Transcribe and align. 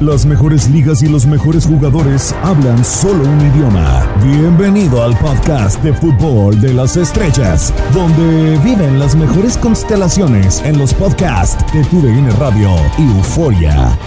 Las 0.00 0.24
mejores 0.24 0.68
ligas 0.68 1.02
y 1.02 1.08
los 1.08 1.26
mejores 1.26 1.66
jugadores 1.66 2.32
hablan 2.44 2.84
solo 2.84 3.24
un 3.24 3.40
idioma. 3.52 4.06
Bienvenido 4.22 5.02
al 5.02 5.18
podcast 5.18 5.82
de 5.82 5.92
fútbol 5.92 6.60
de 6.60 6.72
las 6.72 6.96
estrellas, 6.96 7.74
donde 7.92 8.56
viven 8.58 9.00
las 9.00 9.16
mejores 9.16 9.58
constelaciones 9.58 10.62
en 10.62 10.78
los 10.78 10.94
podcasts 10.94 11.64
de 11.72 11.82
TUDN 11.86 12.30
Radio 12.38 12.76
y 12.96 13.08
Euforia. 13.16 13.98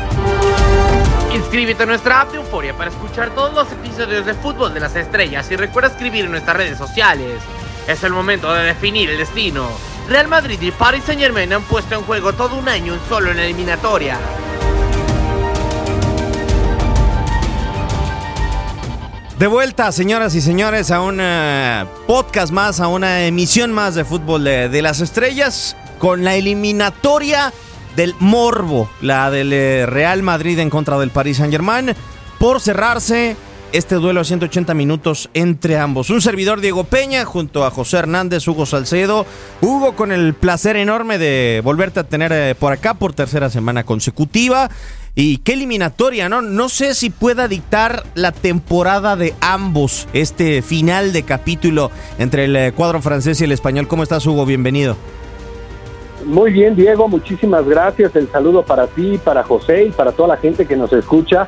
Inscríbete 1.35 1.84
a 1.84 1.88
nuestra 1.88 2.21
app 2.21 2.32
de 2.32 2.38
Euforia 2.38 2.73
para 2.73 2.90
escuchar 2.90 3.32
todos 3.32 3.54
los 3.54 3.70
episodios 3.73 4.26
de 4.26 4.34
Fútbol 4.34 4.73
de 4.73 4.80
las 4.80 4.96
Estrellas 4.96 5.52
y 5.52 5.58
recuerda 5.58 5.90
escribir 5.90 6.23
en 6.23 6.32
nuestras 6.32 6.55
redes 6.55 6.77
sociales. 6.77 7.41
Es 7.85 8.02
el 8.05 8.13
momento 8.13 8.54
de 8.54 8.63
definir 8.63 9.10
el 9.10 9.18
destino. 9.18 9.68
Real 10.08 10.30
Madrid 10.30 10.62
y 10.62 10.71
Paris 10.71 11.04
Saint 11.05 11.21
Germain 11.21 11.52
han 11.52 11.63
puesto 11.63 11.96
en 11.96 12.04
juego 12.04 12.32
todo 12.32 12.55
un 12.55 12.70
año 12.70 12.98
solo 13.10 13.32
en 13.32 13.40
eliminatoria. 13.40 14.18
De 19.41 19.47
vuelta, 19.47 19.91
señoras 19.91 20.35
y 20.35 20.41
señores, 20.41 20.91
a 20.91 21.01
un 21.01 21.20
podcast 22.05 22.53
más, 22.53 22.79
a 22.79 22.87
una 22.87 23.25
emisión 23.25 23.71
más 23.71 23.95
de 23.95 24.05
fútbol 24.05 24.43
de, 24.43 24.70
de 24.70 24.81
las 24.84 24.99
estrellas, 24.99 25.75
con 25.97 26.23
la 26.23 26.35
eliminatoria 26.35 27.51
del 27.95 28.13
Morbo, 28.19 28.87
la 29.01 29.31
del 29.31 29.51
eh, 29.51 29.87
Real 29.87 30.21
Madrid 30.21 30.59
en 30.59 30.69
contra 30.69 30.99
del 30.99 31.09
Paris 31.09 31.37
Saint 31.37 31.51
Germain, 31.51 31.95
por 32.37 32.62
cerrarse 32.62 33.35
este 33.74 33.96
duelo 33.96 34.22
a 34.22 34.24
180 34.24 34.74
minutos 34.74 35.30
entre 35.34 35.77
ambos. 35.77 36.10
Un 36.10 36.22
servidor 36.22 36.62
Diego 36.62 36.84
Peña 36.84 37.26
junto 37.26 37.66
a 37.66 37.72
José 37.72 37.98
Hernández, 37.98 38.48
Hugo 38.48 38.66
Salcedo. 38.66 39.26
Hugo, 39.62 39.96
con 39.96 40.12
el 40.12 40.34
placer 40.34 40.76
enorme 40.76 41.18
de 41.18 41.62
volverte 41.64 41.99
a 41.99 42.04
tener 42.04 42.32
eh, 42.34 42.55
por 42.55 42.74
acá 42.74 42.94
por 42.94 43.14
tercera 43.14 43.49
semana 43.49 43.84
consecutiva. 43.84 44.70
Y 45.14 45.38
qué 45.40 45.54
eliminatoria, 45.54 46.30
¿no? 46.30 46.42
No 46.42 46.70
sé 46.70 46.94
si 46.94 47.10
pueda 47.10 47.48
dictar 47.48 48.04
la 48.16 48.32
temporada 48.32 49.16
de 49.16 49.34
ambos, 49.42 50.08
este 50.14 50.62
final 50.62 51.12
de 51.12 51.24
capítulo 51.24 51.92
entre 52.18 52.46
el 52.46 52.55
eh, 52.55 52.72
cuadro 52.74 53.02
francés 53.02 53.42
y 53.42 53.44
el 53.44 53.52
español. 53.52 53.88
¿Cómo 53.88 54.04
estás, 54.04 54.26
Hugo? 54.26 54.46
Bienvenido. 54.46 54.96
Muy 56.26 56.52
bien, 56.54 56.76
Diego, 56.76 57.08
muchísimas 57.08 57.66
gracias. 57.68 58.16
El 58.16 58.30
saludo 58.32 58.64
para 58.64 58.88
ti, 58.88 59.20
para 59.24 59.44
José 59.44 59.86
y 59.86 59.90
para 59.90 60.12
toda 60.12 60.30
la 60.30 60.38
gente 60.38 60.66
que 60.66 60.77
nos 60.77 60.94
escucha. 60.94 61.48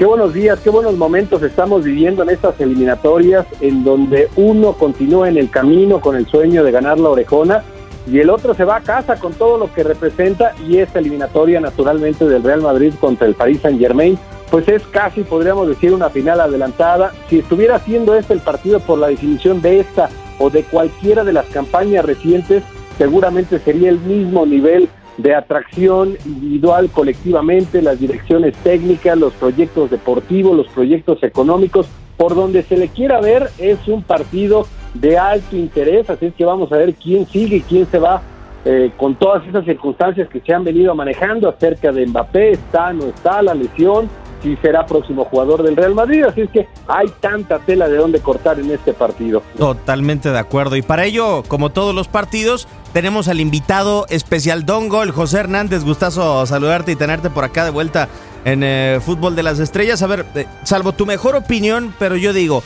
Qué 0.00 0.06
buenos 0.06 0.32
días, 0.32 0.58
qué 0.60 0.70
buenos 0.70 0.96
momentos 0.96 1.42
estamos 1.42 1.84
viviendo 1.84 2.22
en 2.22 2.30
estas 2.30 2.58
eliminatorias 2.58 3.44
en 3.60 3.84
donde 3.84 4.30
uno 4.34 4.72
continúa 4.72 5.28
en 5.28 5.36
el 5.36 5.50
camino 5.50 6.00
con 6.00 6.16
el 6.16 6.26
sueño 6.26 6.64
de 6.64 6.72
ganar 6.72 6.98
la 6.98 7.10
orejona 7.10 7.64
y 8.10 8.18
el 8.18 8.30
otro 8.30 8.54
se 8.54 8.64
va 8.64 8.76
a 8.76 8.80
casa 8.80 9.16
con 9.16 9.34
todo 9.34 9.58
lo 9.58 9.70
que 9.74 9.84
representa 9.84 10.54
y 10.66 10.78
esta 10.78 11.00
eliminatoria 11.00 11.60
naturalmente 11.60 12.26
del 12.26 12.42
Real 12.42 12.62
Madrid 12.62 12.94
contra 12.98 13.26
el 13.26 13.34
Paris 13.34 13.60
Saint 13.60 13.78
Germain, 13.78 14.18
pues 14.50 14.66
es 14.68 14.82
casi, 14.86 15.20
podríamos 15.22 15.68
decir, 15.68 15.92
una 15.92 16.08
final 16.08 16.40
adelantada. 16.40 17.12
Si 17.28 17.40
estuviera 17.40 17.74
haciendo 17.74 18.14
este 18.14 18.32
el 18.32 18.40
partido 18.40 18.80
por 18.80 18.98
la 18.98 19.08
definición 19.08 19.60
de 19.60 19.80
esta 19.80 20.08
o 20.38 20.48
de 20.48 20.62
cualquiera 20.62 21.24
de 21.24 21.34
las 21.34 21.44
campañas 21.48 22.06
recientes, 22.06 22.62
seguramente 22.96 23.58
sería 23.58 23.90
el 23.90 24.00
mismo 24.00 24.46
nivel 24.46 24.88
de 25.16 25.34
atracción 25.34 26.16
individual 26.24 26.90
colectivamente, 26.90 27.82
las 27.82 27.98
direcciones 28.00 28.54
técnicas, 28.62 29.18
los 29.18 29.32
proyectos 29.34 29.90
deportivos, 29.90 30.56
los 30.56 30.68
proyectos 30.68 31.22
económicos, 31.22 31.86
por 32.16 32.34
donde 32.34 32.62
se 32.62 32.76
le 32.76 32.88
quiera 32.88 33.20
ver, 33.20 33.50
es 33.58 33.86
un 33.88 34.02
partido 34.02 34.66
de 34.94 35.18
alto 35.18 35.56
interés, 35.56 36.08
así 36.10 36.26
es 36.26 36.34
que 36.34 36.44
vamos 36.44 36.72
a 36.72 36.76
ver 36.76 36.94
quién 36.94 37.26
sigue 37.26 37.56
y 37.56 37.60
quién 37.62 37.86
se 37.86 37.98
va 37.98 38.22
eh, 38.64 38.90
con 38.96 39.14
todas 39.14 39.46
esas 39.46 39.64
circunstancias 39.64 40.28
que 40.28 40.40
se 40.40 40.52
han 40.52 40.64
venido 40.64 40.94
manejando 40.94 41.48
acerca 41.48 41.92
de 41.92 42.06
Mbappé, 42.06 42.52
está, 42.52 42.92
no 42.92 43.06
está, 43.06 43.40
la 43.40 43.54
lesión, 43.54 44.10
si 44.42 44.56
será 44.56 44.86
próximo 44.86 45.24
jugador 45.24 45.62
del 45.62 45.76
Real 45.76 45.94
Madrid, 45.94 46.24
así 46.24 46.42
es 46.42 46.50
que 46.50 46.68
hay 46.88 47.08
tanta 47.20 47.58
tela 47.60 47.88
de 47.88 47.96
donde 47.96 48.20
cortar 48.20 48.58
en 48.58 48.70
este 48.70 48.92
partido. 48.92 49.42
Totalmente 49.56 50.30
de 50.30 50.38
acuerdo. 50.38 50.76
Y 50.76 50.82
para 50.82 51.04
ello, 51.04 51.42
como 51.46 51.70
todos 51.70 51.94
los 51.94 52.08
partidos, 52.08 52.68
tenemos 52.92 53.28
al 53.28 53.40
invitado 53.40 54.06
especial 54.08 54.66
Don 54.66 54.88
Gol, 54.88 55.10
José 55.12 55.40
Hernández. 55.40 55.84
Gustazo 55.84 56.44
saludarte 56.46 56.92
y 56.92 56.96
tenerte 56.96 57.30
por 57.30 57.44
acá 57.44 57.64
de 57.64 57.70
vuelta 57.70 58.08
en 58.44 58.62
eh, 58.62 58.98
Fútbol 59.04 59.36
de 59.36 59.42
las 59.42 59.58
Estrellas. 59.58 60.02
A 60.02 60.06
ver, 60.06 60.26
eh, 60.34 60.46
salvo 60.64 60.92
tu 60.92 61.06
mejor 61.06 61.36
opinión, 61.36 61.94
pero 61.98 62.16
yo 62.16 62.32
digo, 62.32 62.62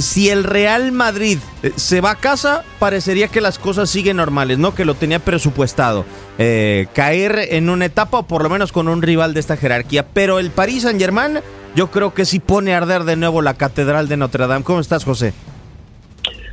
si 0.00 0.28
el 0.28 0.44
Real 0.44 0.92
Madrid 0.92 1.38
eh, 1.62 1.72
se 1.76 2.00
va 2.00 2.12
a 2.12 2.14
casa, 2.16 2.64
parecería 2.78 3.28
que 3.28 3.40
las 3.40 3.58
cosas 3.58 3.90
siguen 3.90 4.16
normales, 4.16 4.58
¿no? 4.58 4.74
Que 4.74 4.84
lo 4.84 4.94
tenía 4.94 5.18
presupuestado. 5.18 6.04
Eh, 6.38 6.86
caer 6.94 7.48
en 7.50 7.70
una 7.70 7.86
etapa, 7.86 8.18
o 8.18 8.22
por 8.24 8.42
lo 8.42 8.50
menos 8.50 8.72
con 8.72 8.88
un 8.88 9.02
rival 9.02 9.34
de 9.34 9.40
esta 9.40 9.56
jerarquía. 9.56 10.06
Pero 10.12 10.38
el 10.38 10.50
Paris 10.50 10.82
Saint 10.82 11.00
Germain, 11.00 11.40
yo 11.76 11.90
creo 11.90 12.14
que 12.14 12.24
sí 12.24 12.40
pone 12.40 12.74
a 12.74 12.78
arder 12.78 13.04
de 13.04 13.16
nuevo 13.16 13.42
la 13.42 13.54
Catedral 13.54 14.08
de 14.08 14.16
Notre 14.16 14.46
Dame. 14.46 14.64
¿Cómo 14.64 14.80
estás, 14.80 15.04
José? 15.04 15.32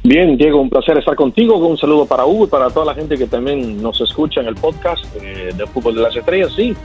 Bien, 0.04 0.36
Diego, 0.36 0.60
un 0.60 0.70
placer 0.70 0.98
estar 0.98 1.16
contigo. 1.16 1.58
Un 1.58 1.78
saludo 1.78 2.08
para 2.08 2.26
Hugo 2.26 2.46
y 2.46 2.48
para 2.48 2.70
toda 2.72 2.88
la 2.88 2.96
gente 2.96 3.18
que 3.18 3.28
también 3.28 3.82
nos 3.82 4.02
escucha 4.02 4.42
en 4.42 4.48
el 4.48 4.56
podcast 4.56 5.06
eh, 5.22 5.52
de 5.56 5.68
Fútbol 5.68 5.96
de 5.96 6.02
las 6.02 6.16
Estrellas. 6.16 6.52
Sí, 6.56 6.76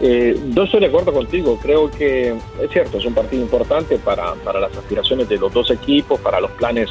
eh, 0.00 0.38
yo 0.50 0.62
estoy 0.62 0.80
de 0.80 0.86
acuerdo 0.86 1.12
contigo, 1.12 1.58
creo 1.60 1.90
que 1.90 2.30
es 2.30 2.70
cierto, 2.72 2.98
es 2.98 3.04
un 3.04 3.14
partido 3.14 3.42
importante 3.42 3.98
para, 3.98 4.34
para 4.34 4.60
las 4.60 4.76
aspiraciones 4.76 5.28
de 5.28 5.38
los 5.38 5.52
dos 5.52 5.70
equipos, 5.70 6.20
para 6.20 6.40
los 6.40 6.50
planes 6.52 6.88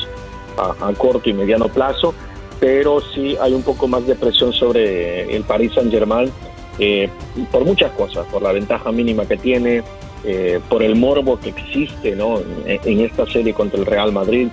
a, 0.57 0.91
corto 0.94 1.29
y 1.29 1.34
mediano 1.34 1.68
plazo, 1.68 2.13
pero 2.59 3.00
sí 3.00 3.38
hay 3.40 3.53
un 3.53 3.63
poco 3.63 3.88
más 3.88 4.06
de 4.07 4.16
presión 4.16 4.51
sobre 4.51 5.35
el 5.35 5.44
Paris 5.44 5.73
Saint 5.73 5.91
Germain 5.91 6.31
eh, 6.79 7.09
por 7.51 7.63
muchas 7.66 7.91
cosas, 7.91 8.25
por 8.28 8.41
la 8.41 8.51
ventaja 8.51 8.91
mínima 8.91 9.25
que 9.25 9.38
tiene, 9.38 9.84
eh, 10.24 10.59
por 10.68 10.84
el 10.84 10.95
morbo 10.95 11.39
que 11.39 11.50
existe 11.50 12.16
¿no? 12.16 12.39
en, 12.39 12.79
en, 12.84 13.00
esta 13.01 13.25
serie 13.28 13.53
contra 13.53 13.79
el 13.79 13.85
Real 13.85 14.12
Madrid, 14.12 14.50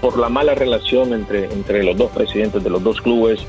por 0.00 0.18
la 0.18 0.28
mala 0.28 0.54
relación 0.54 1.12
entre, 1.12 1.44
entre 1.52 1.82
los 1.82 1.96
dos 1.96 2.10
presidentes 2.10 2.62
de 2.64 2.70
los 2.70 2.82
dos 2.82 3.00
clubes, 3.00 3.40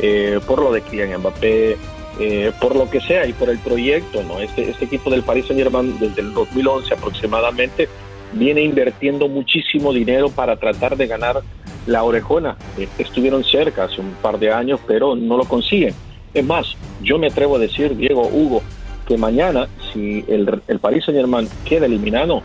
eh, 0.00 0.40
por 0.46 0.60
lo 0.60 0.72
de 0.72 0.82
Kylian 0.82 1.20
Mbappé, 1.20 1.76
eh, 2.18 2.52
por 2.60 2.76
lo 2.76 2.90
que 2.90 3.00
sea 3.00 3.26
y 3.26 3.32
por 3.32 3.50
el 3.50 3.58
proyecto, 3.58 4.22
¿no? 4.22 4.40
Este, 4.40 4.70
este 4.70 4.86
equipo 4.86 5.10
del 5.10 5.22
Paris 5.22 5.46
Saint 5.46 5.62
Germain 5.62 5.98
desde 5.98 6.20
el 6.20 6.34
2011 6.34 6.94
aproximadamente 6.94 7.88
viene 8.32 8.62
invirtiendo 8.62 9.28
muchísimo 9.28 9.92
dinero 9.92 10.30
para 10.30 10.56
tratar 10.56 10.96
de 10.96 11.06
ganar 11.06 11.42
la 11.86 12.02
orejona. 12.04 12.56
Eh, 12.78 12.88
estuvieron 12.98 13.44
cerca 13.44 13.84
hace 13.84 14.00
un 14.00 14.12
par 14.22 14.38
de 14.38 14.52
años, 14.52 14.80
pero 14.86 15.16
no 15.16 15.36
lo 15.36 15.44
consiguen. 15.44 15.94
Es 16.32 16.44
más, 16.44 16.76
yo 17.02 17.18
me 17.18 17.28
atrevo 17.28 17.56
a 17.56 17.58
decir, 17.58 17.96
Diego, 17.96 18.22
Hugo, 18.22 18.62
que 19.06 19.16
mañana, 19.16 19.68
si 19.92 20.24
el, 20.28 20.62
el 20.68 20.78
Paris 20.78 21.04
Saint 21.04 21.18
Germain 21.18 21.48
queda 21.64 21.86
eliminado, 21.86 22.42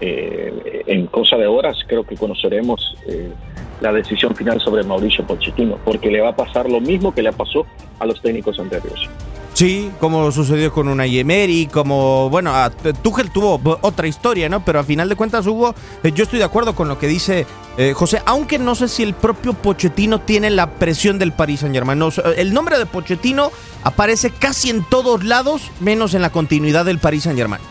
eh, 0.00 0.82
en 0.86 1.06
cosa 1.06 1.36
de 1.36 1.46
horas, 1.46 1.78
creo 1.86 2.04
que 2.04 2.16
conoceremos 2.16 2.96
eh, 3.06 3.30
la 3.80 3.92
decisión 3.92 4.34
final 4.34 4.60
sobre 4.60 4.82
Mauricio 4.82 5.26
Pochettino, 5.26 5.78
porque 5.84 6.10
le 6.10 6.20
va 6.20 6.30
a 6.30 6.36
pasar 6.36 6.68
lo 6.68 6.80
mismo 6.80 7.14
que 7.14 7.22
le 7.22 7.32
pasó 7.32 7.66
a 7.98 8.06
los 8.06 8.20
técnicos 8.20 8.58
anteriores. 8.58 9.08
Sí, 9.54 9.92
como 10.00 10.32
sucedió 10.32 10.72
con 10.72 10.88
una 10.88 11.06
Emery, 11.06 11.68
como, 11.72 12.28
bueno, 12.28 12.52
a, 12.52 12.70
Tuchel 12.70 13.30
tuvo 13.30 13.60
otra 13.82 14.08
historia, 14.08 14.48
¿no? 14.48 14.64
Pero 14.64 14.80
a 14.80 14.82
final 14.82 15.08
de 15.08 15.14
cuentas, 15.14 15.46
Hugo, 15.46 15.76
eh, 16.02 16.10
yo 16.12 16.24
estoy 16.24 16.40
de 16.40 16.44
acuerdo 16.44 16.74
con 16.74 16.88
lo 16.88 16.98
que 16.98 17.06
dice 17.06 17.46
eh, 17.78 17.92
José, 17.94 18.20
aunque 18.26 18.58
no 18.58 18.74
sé 18.74 18.88
si 18.88 19.04
el 19.04 19.14
propio 19.14 19.54
Pochettino 19.54 20.20
tiene 20.20 20.50
la 20.50 20.70
presión 20.70 21.20
del 21.20 21.30
Paris 21.30 21.60
Saint 21.60 21.72
Germain. 21.72 21.96
No, 21.96 22.08
el 22.36 22.52
nombre 22.52 22.78
de 22.78 22.86
Pochettino 22.86 23.52
aparece 23.84 24.30
casi 24.30 24.70
en 24.70 24.84
todos 24.84 25.22
lados, 25.22 25.70
menos 25.78 26.14
en 26.14 26.22
la 26.22 26.30
continuidad 26.30 26.84
del 26.84 26.98
Paris 26.98 27.22
Saint 27.22 27.38
Germain. 27.38 27.62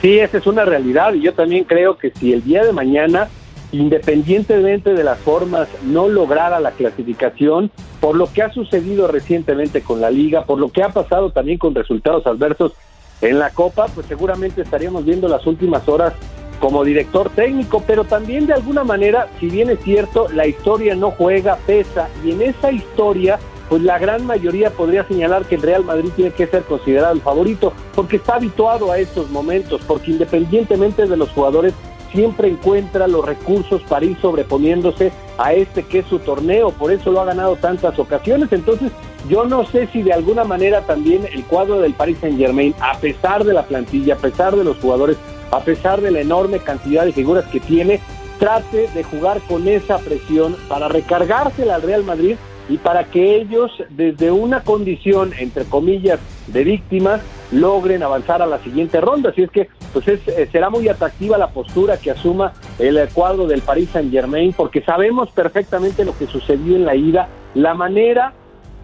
Sí, 0.00 0.18
esa 0.18 0.38
es 0.38 0.46
una 0.46 0.64
realidad 0.64 1.12
y 1.12 1.20
yo 1.20 1.34
también 1.34 1.64
creo 1.64 1.98
que 1.98 2.10
si 2.10 2.32
el 2.32 2.42
día 2.42 2.64
de 2.64 2.72
mañana 2.72 3.28
independientemente 3.72 4.94
de 4.94 5.04
las 5.04 5.18
formas, 5.18 5.68
no 5.82 6.08
lograra 6.08 6.60
la 6.60 6.72
clasificación, 6.72 7.70
por 8.00 8.16
lo 8.16 8.32
que 8.32 8.42
ha 8.42 8.52
sucedido 8.52 9.06
recientemente 9.06 9.82
con 9.82 10.00
la 10.00 10.10
liga, 10.10 10.44
por 10.44 10.58
lo 10.58 10.70
que 10.70 10.82
ha 10.82 10.88
pasado 10.88 11.30
también 11.30 11.58
con 11.58 11.74
resultados 11.74 12.26
adversos 12.26 12.72
en 13.20 13.38
la 13.38 13.50
Copa, 13.50 13.86
pues 13.94 14.06
seguramente 14.06 14.62
estaríamos 14.62 15.04
viendo 15.04 15.28
las 15.28 15.46
últimas 15.46 15.86
horas 15.88 16.14
como 16.58 16.84
director 16.84 17.30
técnico, 17.30 17.82
pero 17.86 18.04
también 18.04 18.46
de 18.46 18.52
alguna 18.54 18.84
manera, 18.84 19.28
si 19.38 19.48
bien 19.48 19.70
es 19.70 19.80
cierto, 19.80 20.28
la 20.28 20.46
historia 20.46 20.94
no 20.94 21.10
juega, 21.10 21.56
pesa, 21.66 22.08
y 22.24 22.32
en 22.32 22.42
esa 22.42 22.70
historia 22.70 23.38
pues 23.70 23.82
la 23.82 24.00
gran 24.00 24.26
mayoría 24.26 24.70
podría 24.70 25.04
señalar 25.04 25.44
que 25.44 25.54
el 25.54 25.62
Real 25.62 25.84
Madrid 25.84 26.10
tiene 26.16 26.32
que 26.32 26.48
ser 26.48 26.64
considerado 26.64 27.14
el 27.14 27.20
favorito, 27.20 27.72
porque 27.94 28.16
está 28.16 28.34
habituado 28.34 28.90
a 28.90 28.98
estos 28.98 29.30
momentos, 29.30 29.80
porque 29.86 30.10
independientemente 30.10 31.06
de 31.06 31.16
los 31.16 31.30
jugadores, 31.30 31.72
siempre 32.12 32.48
encuentra 32.48 33.06
los 33.06 33.24
recursos 33.24 33.82
para 33.82 34.04
ir 34.04 34.18
sobreponiéndose 34.20 35.12
a 35.38 35.52
este 35.54 35.82
que 35.84 36.00
es 36.00 36.06
su 36.06 36.18
torneo, 36.18 36.70
por 36.70 36.92
eso 36.92 37.10
lo 37.10 37.20
ha 37.20 37.24
ganado 37.24 37.56
tantas 37.56 37.98
ocasiones, 37.98 38.52
entonces 38.52 38.92
yo 39.28 39.44
no 39.44 39.64
sé 39.66 39.86
si 39.88 40.02
de 40.02 40.12
alguna 40.12 40.44
manera 40.44 40.82
también 40.82 41.26
el 41.32 41.44
cuadro 41.44 41.80
del 41.80 41.94
Paris 41.94 42.18
Saint 42.20 42.38
Germain, 42.38 42.74
a 42.80 42.98
pesar 42.98 43.44
de 43.44 43.54
la 43.54 43.62
plantilla, 43.64 44.14
a 44.14 44.18
pesar 44.18 44.56
de 44.56 44.64
los 44.64 44.78
jugadores, 44.78 45.16
a 45.50 45.60
pesar 45.60 46.00
de 46.00 46.10
la 46.10 46.20
enorme 46.20 46.58
cantidad 46.58 47.04
de 47.04 47.12
figuras 47.12 47.44
que 47.46 47.60
tiene, 47.60 48.00
trate 48.38 48.88
de 48.88 49.04
jugar 49.04 49.40
con 49.42 49.68
esa 49.68 49.98
presión 49.98 50.56
para 50.68 50.88
recargársela 50.88 51.74
al 51.74 51.82
Real 51.82 52.04
Madrid 52.04 52.36
y 52.70 52.78
para 52.78 53.04
que 53.04 53.34
ellos 53.34 53.72
desde 53.90 54.30
una 54.30 54.62
condición, 54.62 55.32
entre 55.38 55.64
comillas, 55.64 56.20
de 56.46 56.62
víctimas, 56.62 57.20
logren 57.50 58.04
avanzar 58.04 58.42
a 58.42 58.46
la 58.46 58.60
siguiente 58.60 59.00
ronda. 59.00 59.30
Así 59.30 59.42
es 59.42 59.50
que 59.50 59.68
pues 59.92 60.06
eh, 60.06 60.48
será 60.52 60.70
muy 60.70 60.88
atractiva 60.88 61.36
la 61.36 61.50
postura 61.50 61.96
que 61.96 62.12
asuma 62.12 62.52
el 62.78 62.96
cuadro 63.12 63.48
del 63.48 63.60
Paris 63.60 63.90
Saint 63.92 64.12
Germain, 64.12 64.52
porque 64.52 64.82
sabemos 64.82 65.30
perfectamente 65.32 66.04
lo 66.04 66.16
que 66.16 66.28
sucedió 66.28 66.76
en 66.76 66.84
la 66.84 66.94
ida, 66.94 67.28
la 67.54 67.74
manera 67.74 68.34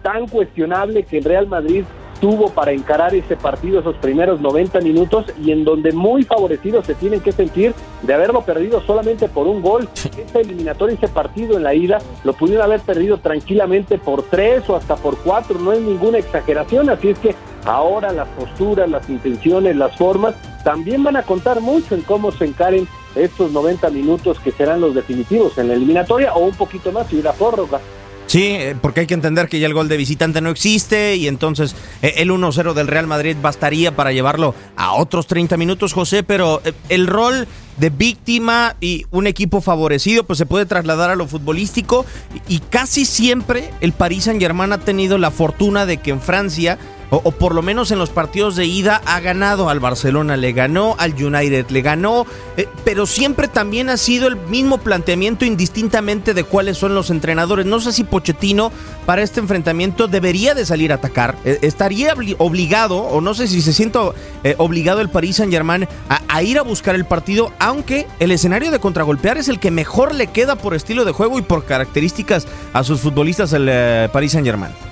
tan 0.03 0.27
cuestionable 0.27 1.03
que 1.03 1.19
el 1.19 1.23
Real 1.23 1.47
Madrid 1.47 1.85
tuvo 2.19 2.49
para 2.49 2.71
encarar 2.71 3.15
ese 3.15 3.35
partido 3.35 3.79
esos 3.79 3.95
primeros 3.97 4.41
90 4.41 4.79
minutos 4.81 5.25
y 5.43 5.51
en 5.51 5.63
donde 5.63 5.91
muy 5.91 6.23
favorecidos 6.23 6.85
se 6.85 6.95
tienen 6.95 7.21
que 7.21 7.31
sentir 7.31 7.73
de 8.01 8.13
haberlo 8.13 8.41
perdido 8.41 8.81
solamente 8.81 9.27
por 9.29 9.47
un 9.47 9.61
gol. 9.61 9.87
Ese 9.95 10.41
eliminatorio, 10.41 10.95
ese 10.95 11.07
partido 11.07 11.57
en 11.57 11.63
la 11.63 11.73
ida, 11.73 11.99
lo 12.23 12.33
pudieron 12.33 12.65
haber 12.65 12.81
perdido 12.81 13.17
tranquilamente 13.17 13.97
por 13.97 14.23
tres 14.23 14.69
o 14.69 14.75
hasta 14.75 14.95
por 14.95 15.17
cuatro, 15.17 15.59
no 15.59 15.73
es 15.73 15.81
ninguna 15.81 16.17
exageración, 16.17 16.89
así 16.89 17.09
es 17.09 17.19
que 17.19 17.35
ahora 17.65 18.11
las 18.11 18.27
posturas, 18.29 18.89
las 18.89 19.09
intenciones, 19.09 19.75
las 19.75 19.95
formas, 19.97 20.35
también 20.63 21.03
van 21.03 21.17
a 21.17 21.23
contar 21.23 21.61
mucho 21.61 21.95
en 21.95 22.01
cómo 22.01 22.31
se 22.31 22.45
encaren 22.45 22.87
estos 23.15 23.51
90 23.51 23.89
minutos 23.89 24.39
que 24.39 24.51
serán 24.51 24.81
los 24.81 24.93
definitivos 24.93 25.57
en 25.57 25.69
la 25.69 25.73
eliminatoria 25.73 26.33
o 26.33 26.39
un 26.39 26.55
poquito 26.55 26.91
más 26.91 27.11
y 27.11 27.19
una 27.19 27.31
prórroga. 27.33 27.79
Sí, 28.27 28.43
eh, 28.43 28.75
porque 28.81 28.99
hay 28.99 29.07
que 29.07 29.13
entender 29.13 29.47
que 29.47 29.57
ya 29.59 29.67
el 29.67 29.73
gol 29.73 29.87
de 29.87 29.95
visitante 29.95 30.41
no 30.41 30.49
existe 30.49 31.15
y 31.15 31.27
entonces 31.27 31.75
eh, 32.01 32.15
el 32.17 32.29
1-0 32.29 32.73
del 32.73 32.87
Real 32.87 33.07
Madrid 33.07 33.37
bastaría 33.41 33.95
para 33.95 34.11
llevarlo 34.11 34.53
a 34.75 34.93
otros 34.93 35.27
30 35.27 35.55
minutos, 35.55 35.93
José, 35.93 36.23
pero 36.23 36.61
eh, 36.65 36.73
el 36.89 37.07
rol 37.07 37.47
de 37.77 37.89
víctima 37.89 38.75
y 38.81 39.05
un 39.11 39.27
equipo 39.27 39.61
favorecido 39.61 40.25
pues 40.25 40.39
se 40.39 40.45
puede 40.45 40.65
trasladar 40.65 41.09
a 41.09 41.15
lo 41.15 41.25
futbolístico 41.25 42.05
y 42.49 42.59
casi 42.59 43.05
siempre 43.05 43.71
el 43.79 43.93
Paris 43.93 44.25
Saint-Germain 44.25 44.73
ha 44.73 44.79
tenido 44.79 45.17
la 45.17 45.31
fortuna 45.31 45.85
de 45.85 45.97
que 45.97 46.11
en 46.11 46.19
Francia 46.19 46.77
o, 47.09 47.31
por 47.31 47.55
lo 47.55 47.61
menos 47.61 47.91
en 47.91 47.99
los 47.99 48.09
partidos 48.09 48.55
de 48.55 48.65
ida, 48.65 49.01
ha 49.05 49.19
ganado 49.19 49.69
al 49.69 49.79
Barcelona, 49.79 50.35
le 50.35 50.51
ganó 50.51 50.95
al 50.99 51.13
United, 51.13 51.69
le 51.69 51.81
ganó, 51.81 52.25
eh, 52.57 52.67
pero 52.83 53.05
siempre 53.05 53.47
también 53.47 53.89
ha 53.89 53.97
sido 53.97 54.27
el 54.27 54.35
mismo 54.35 54.77
planteamiento 54.77 55.45
indistintamente 55.45 56.33
de 56.33 56.43
cuáles 56.43 56.77
son 56.77 56.95
los 56.95 57.09
entrenadores. 57.09 57.65
No 57.65 57.79
sé 57.79 57.93
si 57.93 58.03
Pochettino 58.03 58.71
para 59.05 59.21
este 59.21 59.39
enfrentamiento 59.39 60.07
debería 60.07 60.53
de 60.53 60.65
salir 60.65 60.91
a 60.91 60.95
atacar, 60.95 61.35
eh, 61.45 61.59
estaría 61.61 62.13
obligado, 62.37 62.97
o 62.97 63.21
no 63.21 63.33
sé 63.33 63.47
si 63.47 63.61
se 63.61 63.73
siente 63.73 63.99
eh, 64.43 64.55
obligado 64.57 65.01
el 65.01 65.09
Paris 65.09 65.37
Saint 65.37 65.51
Germain 65.51 65.87
a, 66.09 66.43
ir 66.43 66.59
a 66.59 66.61
buscar 66.61 66.93
el 66.95 67.05
partido, 67.05 67.51
aunque 67.57 68.05
el 68.19 68.31
escenario 68.31 68.69
de 68.69 68.79
contragolpear 68.79 69.37
es 69.37 69.47
el 69.47 69.59
que 69.59 69.71
mejor 69.71 70.13
le 70.13 70.27
queda 70.27 70.55
por 70.55 70.75
estilo 70.75 71.05
de 71.05 71.13
juego 71.13 71.39
y 71.39 71.41
por 71.41 71.65
características 71.65 72.47
a 72.73 72.83
sus 72.83 73.01
futbolistas 73.01 73.53
el 73.53 74.09
Paris 74.11 74.33
Saint 74.33 74.45
Germain. 74.45 74.86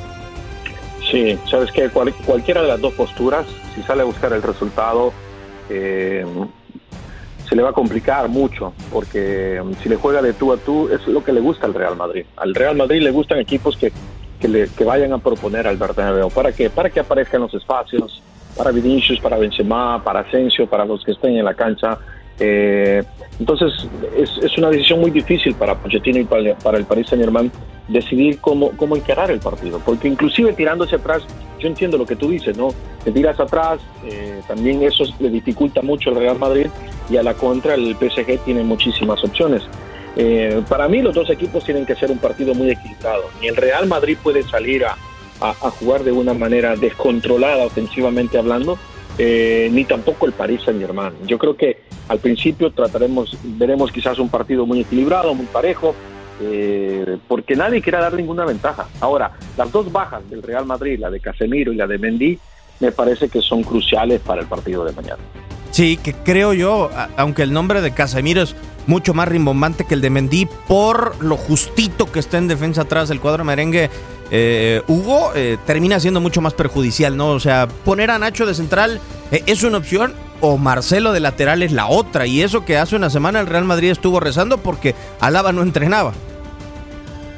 Sí, 1.15 1.39
sabes 1.50 1.71
que 1.71 1.89
cualquiera 2.25 2.62
de 2.62 2.67
las 2.67 2.81
dos 2.81 2.94
posturas, 2.94 3.45
si 3.73 3.81
sale 3.83 4.01
a 4.01 4.03
buscar 4.03 4.33
el 4.33 4.44
resultado, 4.44 5.13
eh, 5.69 6.25
se 7.47 7.56
le 7.56 7.63
va 7.63 7.69
a 7.69 7.71
complicar 7.71 8.27
mucho, 8.27 8.73
porque 8.91 9.57
um, 9.62 9.73
si 9.75 9.88
le 9.88 9.95
juega 9.95 10.21
de 10.21 10.33
tú 10.33 10.51
a 10.51 10.57
tú, 10.57 10.89
es 10.89 11.07
lo 11.07 11.23
que 11.23 11.31
le 11.31 11.39
gusta 11.39 11.67
al 11.67 11.73
Real 11.73 11.95
Madrid. 11.95 12.25
Al 12.35 12.53
Real 12.53 12.75
Madrid 12.75 13.01
le 13.01 13.12
gustan 13.12 13.39
equipos 13.39 13.77
que, 13.77 13.94
que 14.41 14.83
vayan 14.83 15.13
a 15.13 15.19
proponer 15.19 15.67
al 15.67 15.77
Bernabéu. 15.77 16.29
¿Para 16.31 16.51
qué? 16.51 16.69
Para 16.69 16.89
que 16.89 17.00
aparezcan 17.00 17.39
los 17.39 17.53
espacios, 17.53 18.21
para 18.57 18.71
Vinicius, 18.71 19.21
para 19.21 19.38
Benzema, 19.38 20.03
para 20.03 20.19
Asensio, 20.19 20.67
para 20.67 20.83
los 20.83 21.01
que 21.06 21.13
estén 21.13 21.38
en 21.38 21.45
la 21.45 21.53
cancha. 21.53 21.97
Eh, 22.38 23.01
entonces, 23.39 23.71
es, 24.17 24.38
es, 24.44 24.57
una 24.57 24.69
decisión 24.69 25.00
muy 25.00 25.12
difícil 25.12 25.56
para 25.56 25.75
Pochettino 25.75 26.19
y 26.19 26.25
para, 26.25 26.56
para 26.56 26.77
el 26.77 26.83
Paris 26.83 27.07
Saint-Germain 27.07 27.50
decidir 27.87 28.39
cómo, 28.39 28.71
cómo 28.71 28.95
encarar 28.95 29.31
el 29.31 29.39
partido. 29.39 29.79
Porque 29.83 30.07
inclusive 30.07 30.53
tirándose 30.53 30.95
atrás, 30.95 31.23
yo 31.59 31.67
entiendo 31.67 31.97
lo 31.97 32.05
que 32.05 32.15
tú 32.15 32.29
dices, 32.29 32.57
¿no? 32.57 32.69
Te 33.03 33.11
tiras 33.11 33.39
atrás, 33.39 33.79
eh, 34.05 34.41
también 34.47 34.83
eso 34.83 35.03
le 35.19 35.29
dificulta 35.29 35.81
mucho 35.81 36.09
al 36.09 36.15
Real 36.17 36.37
Madrid 36.37 36.67
y 37.09 37.17
a 37.17 37.23
la 37.23 37.33
contra 37.33 37.75
el 37.75 37.95
PSG 37.95 38.43
tiene 38.43 38.63
muchísimas 38.63 39.23
opciones. 39.23 39.63
Eh, 40.15 40.61
para 40.69 40.87
mí 40.87 41.01
los 41.01 41.13
dos 41.13 41.29
equipos 41.29 41.63
tienen 41.65 41.85
que 41.85 41.95
ser 41.95 42.09
un 42.09 42.17
partido 42.17 42.53
muy 42.53 42.71
equilibrado. 42.71 43.23
Ni 43.41 43.47
el 43.47 43.55
Real 43.55 43.88
Madrid 43.88 44.17
puede 44.21 44.43
salir 44.43 44.85
a, 44.85 44.95
jugar 45.79 46.03
de 46.03 46.13
una 46.13 46.33
manera 46.33 46.75
descontrolada 46.77 47.65
ofensivamente 47.65 48.38
hablando, 48.38 48.79
eh, 49.17 49.69
ni 49.71 49.83
tampoco 49.83 50.25
el 50.25 50.31
Paris 50.31 50.61
Saint 50.63 50.79
Germain. 50.79 51.13
Yo 51.27 51.38
creo 51.38 51.55
que 51.57 51.81
al 52.07 52.19
principio 52.19 52.71
trataremos, 52.71 53.38
veremos 53.43 53.91
quizás 53.91 54.17
un 54.17 54.29
partido 54.29 54.65
muy 54.65 54.81
equilibrado, 54.81 55.33
muy 55.33 55.45
parejo, 55.47 55.93
eh, 56.41 57.17
porque 57.27 57.55
nadie 57.55 57.81
quiere 57.81 57.99
dar 57.99 58.13
ninguna 58.13 58.45
ventaja. 58.45 58.87
Ahora, 58.99 59.31
las 59.57 59.71
dos 59.71 59.91
bajas 59.91 60.27
del 60.29 60.43
Real 60.43 60.65
Madrid, 60.65 60.99
la 60.99 61.09
de 61.09 61.19
Casemiro 61.19 61.71
y 61.71 61.75
la 61.75 61.87
de 61.87 61.97
Mendy, 61.97 62.39
me 62.79 62.91
parece 62.91 63.29
que 63.29 63.41
son 63.41 63.63
cruciales 63.63 64.21
para 64.21 64.41
el 64.41 64.47
partido 64.47 64.83
de 64.83 64.91
mañana. 64.91 65.21
Sí, 65.71 65.97
que 65.97 66.13
creo 66.13 66.53
yo, 66.53 66.89
aunque 67.17 67.43
el 67.43 67.51
nombre 67.51 67.81
de 67.81 67.91
Casemiro 67.91 68.41
es 68.41 68.55
mucho 68.87 69.13
más 69.13 69.27
rimbombante 69.27 69.85
que 69.85 69.95
el 69.95 70.01
de 70.01 70.09
Mendy, 70.09 70.47
por 70.67 71.21
lo 71.23 71.37
justito 71.37 72.11
que 72.11 72.19
está 72.19 72.38
en 72.38 72.47
defensa 72.47 72.83
atrás 72.83 73.09
del 73.09 73.19
cuadro 73.19 73.43
merengue, 73.43 73.89
eh, 74.31 74.81
Hugo 74.88 75.31
eh, 75.35 75.57
termina 75.65 75.99
siendo 75.99 76.21
mucho 76.21 76.41
más 76.41 76.53
perjudicial, 76.53 77.15
¿no? 77.15 77.29
O 77.29 77.39
sea, 77.39 77.67
poner 77.67 78.09
a 78.11 78.19
Nacho 78.19 78.45
de 78.45 78.55
central 78.55 78.99
eh, 79.31 79.43
es 79.45 79.63
una 79.63 79.77
opción 79.77 80.13
o 80.47 80.57
Marcelo 80.57 81.12
de 81.12 81.19
lateral 81.19 81.63
es 81.63 81.71
la 81.71 81.88
otra. 81.88 82.27
Y 82.27 82.42
eso 82.42 82.65
que 82.65 82.77
hace 82.77 82.95
una 82.95 83.09
semana 83.09 83.39
el 83.39 83.47
Real 83.47 83.65
Madrid 83.65 83.92
estuvo 83.92 84.19
rezando 84.19 84.57
porque 84.59 84.95
Alaba 85.19 85.51
no 85.51 85.62
entrenaba. 85.62 86.13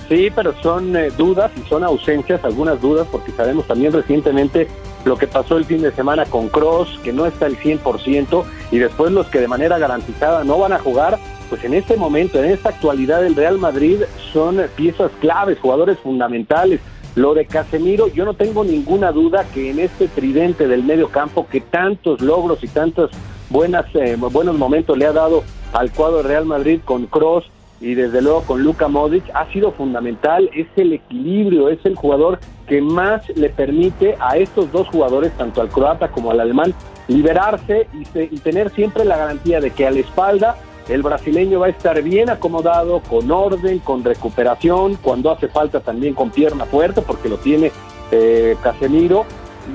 Sí, 0.09 0.29
pero 0.33 0.53
son 0.61 0.95
eh, 0.95 1.09
dudas 1.17 1.51
y 1.57 1.67
son 1.67 1.83
ausencias, 1.83 2.43
algunas 2.43 2.79
dudas, 2.81 3.07
porque 3.11 3.31
sabemos 3.31 3.67
también 3.67 3.91
recientemente 3.91 4.67
lo 5.03 5.17
que 5.17 5.27
pasó 5.27 5.57
el 5.57 5.65
fin 5.65 5.81
de 5.81 5.91
semana 5.91 6.25
con 6.25 6.49
Cross, 6.49 6.99
que 7.03 7.11
no 7.11 7.25
está 7.25 7.45
al 7.45 7.57
100%, 7.57 8.43
y 8.71 8.79
después 8.79 9.11
los 9.11 9.27
que 9.27 9.39
de 9.39 9.47
manera 9.47 9.77
garantizada 9.77 10.43
no 10.43 10.59
van 10.59 10.73
a 10.73 10.79
jugar, 10.79 11.17
pues 11.49 11.63
en 11.63 11.73
este 11.73 11.97
momento, 11.97 12.41
en 12.41 12.51
esta 12.51 12.69
actualidad 12.69 13.21
del 13.21 13.35
Real 13.35 13.57
Madrid, 13.57 14.01
son 14.33 14.61
piezas 14.75 15.11
claves, 15.19 15.59
jugadores 15.59 15.97
fundamentales. 15.99 16.79
Lo 17.17 17.33
de 17.33 17.47
Casemiro, 17.47 18.09
yo 18.09 18.25
no 18.25 18.35
tengo 18.35 18.63
ninguna 18.63 19.11
duda 19.11 19.43
que 19.51 19.71
en 19.71 19.79
este 19.79 20.07
tridente 20.07 20.67
del 20.67 20.83
medio 20.83 21.09
campo, 21.09 21.47
que 21.49 21.61
tantos 21.61 22.21
logros 22.21 22.63
y 22.63 22.67
tantos 22.67 23.09
buenas, 23.49 23.87
eh, 23.95 24.15
buenos 24.15 24.55
momentos 24.55 24.95
le 24.95 25.07
ha 25.07 25.13
dado 25.13 25.43
al 25.73 25.91
cuadro 25.91 26.21
Real 26.21 26.45
Madrid 26.45 26.79
con 26.85 27.07
Cross, 27.07 27.45
y 27.81 27.95
desde 27.95 28.21
luego 28.21 28.43
con 28.43 28.63
Luka 28.63 28.87
Modric 28.87 29.23
ha 29.33 29.51
sido 29.51 29.71
fundamental, 29.71 30.47
es 30.53 30.67
el 30.75 30.93
equilibrio, 30.93 31.69
es 31.69 31.83
el 31.85 31.95
jugador 31.95 32.37
que 32.67 32.81
más 32.81 33.27
le 33.35 33.49
permite 33.49 34.15
a 34.19 34.37
estos 34.37 34.71
dos 34.71 34.87
jugadores, 34.87 35.31
tanto 35.37 35.61
al 35.61 35.69
croata 35.69 36.09
como 36.09 36.29
al 36.29 36.39
alemán, 36.39 36.75
liberarse 37.07 37.87
y, 37.93 38.37
tener 38.37 38.69
siempre 38.75 39.05
la 39.05 39.17
garantía 39.17 39.59
de 39.59 39.71
que 39.71 39.87
a 39.87 39.91
la 39.91 40.01
espalda 40.01 40.55
el 40.89 41.03
brasileño 41.03 41.59
va 41.59 41.67
a 41.67 41.69
estar 41.69 42.01
bien 42.01 42.29
acomodado, 42.29 43.01
con 43.01 43.29
orden, 43.31 43.79
con 43.79 44.03
recuperación, 44.03 44.95
cuando 44.95 45.31
hace 45.31 45.47
falta 45.47 45.79
también 45.79 46.13
con 46.13 46.29
pierna 46.29 46.65
fuerte, 46.65 47.01
porque 47.01 47.29
lo 47.29 47.37
tiene 47.37 47.71
eh, 48.11 48.55
Casemiro. 48.61 49.25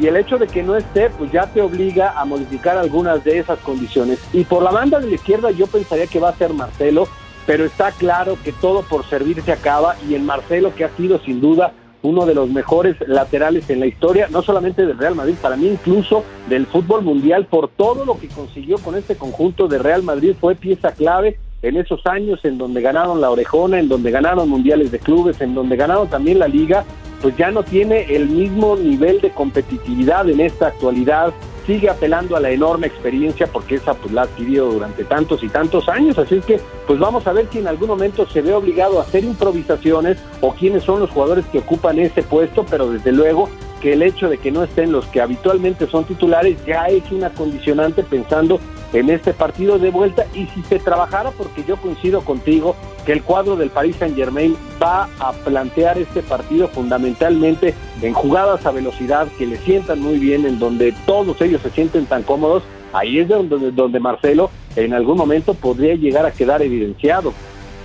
Y 0.01 0.07
el 0.07 0.17
hecho 0.17 0.39
de 0.39 0.47
que 0.47 0.63
no 0.63 0.75
esté, 0.75 1.11
pues 1.11 1.31
ya 1.31 1.47
te 1.47 1.61
obliga 1.61 2.19
a 2.19 2.25
modificar 2.25 2.79
algunas 2.79 3.23
de 3.25 3.39
esas 3.39 3.59
condiciones. 3.59 4.19
Y 4.33 4.45
por 4.45 4.63
la 4.63 4.71
banda 4.71 5.01
de 5.01 5.09
la 5.09 5.15
izquierda 5.15 5.51
yo 5.51 5.67
pensaría 5.67 6.07
que 6.07 6.19
va 6.19 6.31
a 6.31 6.37
ser 6.37 6.55
Marcelo, 6.55 7.09
pero 7.45 7.65
está 7.65 7.93
claro 7.93 8.39
que 8.43 8.53
todo 8.53 8.83
por 8.83 9.05
servir 9.05 9.43
se 9.43 9.53
acaba 9.53 9.97
y 10.09 10.15
en 10.15 10.25
Marcelo, 10.25 10.75
que 10.75 10.85
ha 10.85 10.97
sido 10.97 11.19
sin 11.21 11.41
duda 11.43 11.75
uno 12.03 12.27
de 12.27 12.35
los 12.35 12.49
mejores 12.51 12.97
laterales 13.07 13.71
en 13.71 13.81
la 13.81 13.87
historia, 13.87 14.29
no 14.31 14.43
solamente 14.43 14.85
del 14.85 14.99
Real 14.99 15.15
Madrid, 15.15 15.35
para 15.41 15.57
mí 15.57 15.69
incluso 15.69 16.25
del 16.49 16.67
fútbol 16.67 17.03
mundial, 17.03 17.47
por 17.47 17.69
todo 17.69 18.05
lo 18.05 18.19
que 18.19 18.29
consiguió 18.29 18.79
con 18.79 18.97
este 18.97 19.17
conjunto 19.17 19.69
de 19.69 19.79
Real 19.79 20.03
Madrid, 20.03 20.35
fue 20.41 20.55
pieza 20.55 20.93
clave 20.93 21.39
en 21.63 21.77
esos 21.77 22.05
años 22.07 22.45
en 22.45 22.59
donde 22.59 22.81
ganaron 22.81 23.21
la 23.21 23.31
orejona, 23.31 23.79
en 23.79 23.89
donde 23.89 24.11
ganaron 24.11 24.49
mundiales 24.49 24.91
de 24.91 24.99
clubes, 24.99 25.41
en 25.41 25.55
donde 25.55 25.77
ganaron 25.77 26.09
también 26.09 26.41
la 26.41 26.49
liga, 26.49 26.85
pues 27.21 27.37
ya 27.37 27.53
no 27.53 27.63
tiene 27.63 28.03
el 28.15 28.29
mismo 28.29 28.77
nivel 28.77 29.21
de 29.21 29.31
competitividad 29.31 30.29
en 30.29 30.41
esta 30.41 30.69
actualidad, 30.69 31.33
sigue 31.67 31.89
apelando 31.89 32.37
a 32.37 32.41
la 32.41 32.51
enorme 32.51 32.87
experiencia 32.87 33.47
porque 33.47 33.77
esa 33.77 33.95
pues 33.95 34.13
la 34.13 34.23
ha 34.23 34.25
adquirido 34.25 34.71
durante 34.71 35.05
tantos 35.05 35.43
y 35.43 35.49
tantos 35.49 35.89
años, 35.89 36.19
así 36.19 36.37
es 36.37 36.45
que 36.45 36.61
pues 36.87 36.99
vamos 36.99 37.27
a 37.27 37.33
ver 37.33 37.49
si 37.51 37.59
en 37.59 37.69
algún 37.69 37.89
momento 37.89 38.27
se 38.29 38.43
ve 38.43 38.53
obligado 38.53 38.99
a 38.99 39.03
hacer 39.03 39.25
improvisaciones 39.25 40.19
o 40.41 40.53
quiénes 40.55 40.83
son 40.85 41.01
los 41.01 41.11
jugadores 41.11 41.45
que 41.47 41.59
ocupan 41.59 41.99
ese 41.99 42.23
puesto, 42.23 42.65
pero 42.69 42.91
desde 42.91 43.13
luego 43.13 43.49
que 43.81 43.95
el 43.95 44.03
hecho 44.03 44.29
de 44.29 44.39
que 44.39 44.53
no 44.53 44.63
estén 44.63 44.93
los 44.93 45.07
que 45.07 45.21
habitualmente 45.21 45.89
son 45.89 46.05
titulares 46.05 46.57
ya 46.65 46.87
es 46.87 47.03
una 47.11 47.31
condicionante 47.31 48.03
pensando 48.05 48.61
en 48.93 49.11
este 49.11 49.33
partido 49.33 49.79
de 49.79 49.91
vuelta 49.91 50.27
y 50.35 50.47
si 50.47 50.63
se 50.63 50.79
trabajara, 50.79 51.31
porque 51.31 51.65
yo 51.67 51.77
coincido 51.77 52.21
contigo, 52.23 52.77
que 53.07 53.13
el 53.13 53.23
cuadro 53.23 53.57
del 53.57 53.71
Paris 53.71 53.97
Saint 53.99 54.17
Germain 54.17 54.57
va 54.83 55.09
a 55.19 55.33
plantear 55.33 55.99
este 55.99 56.23
partido 56.23 56.69
fundamentalmente 56.69 57.75
en 58.01 58.13
jugadas 58.13 58.65
a 58.67 58.71
velocidad 58.71 59.29
que 59.39 59.47
le 59.47 59.57
sientan 59.59 60.01
muy 60.01 60.19
bien, 60.19 60.47
en 60.47 60.59
donde 60.59 60.95
todos 61.07 61.41
ellos 61.41 61.63
se 61.63 61.71
sienten 61.71 62.07
tan 62.07 62.23
cómodos, 62.23 62.63
ahí 62.93 63.19
es 63.19 63.29
donde, 63.29 63.73
donde 63.73 64.01
Marcelo 64.01 64.51
en 64.77 64.95
algún 64.95 65.17
momento 65.17 65.55
podría 65.55 65.95
llegar 65.95 66.27
a 66.27 66.33
quedar 66.33 66.63
evidenciado. 66.63 67.33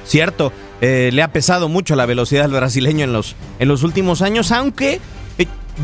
Cierto, 0.04 0.52
eh, 0.82 1.10
le 1.12 1.22
ha 1.22 1.32
pesado 1.34 1.68
mucho 1.68 1.96
la 1.96 2.06
velocidad 2.06 2.46
al 2.46 2.52
brasileño 2.52 3.04
en 3.04 3.14
los, 3.14 3.36
en 3.60 3.68
los 3.68 3.84
últimos 3.84 4.22
años, 4.22 4.52
aunque 4.52 5.00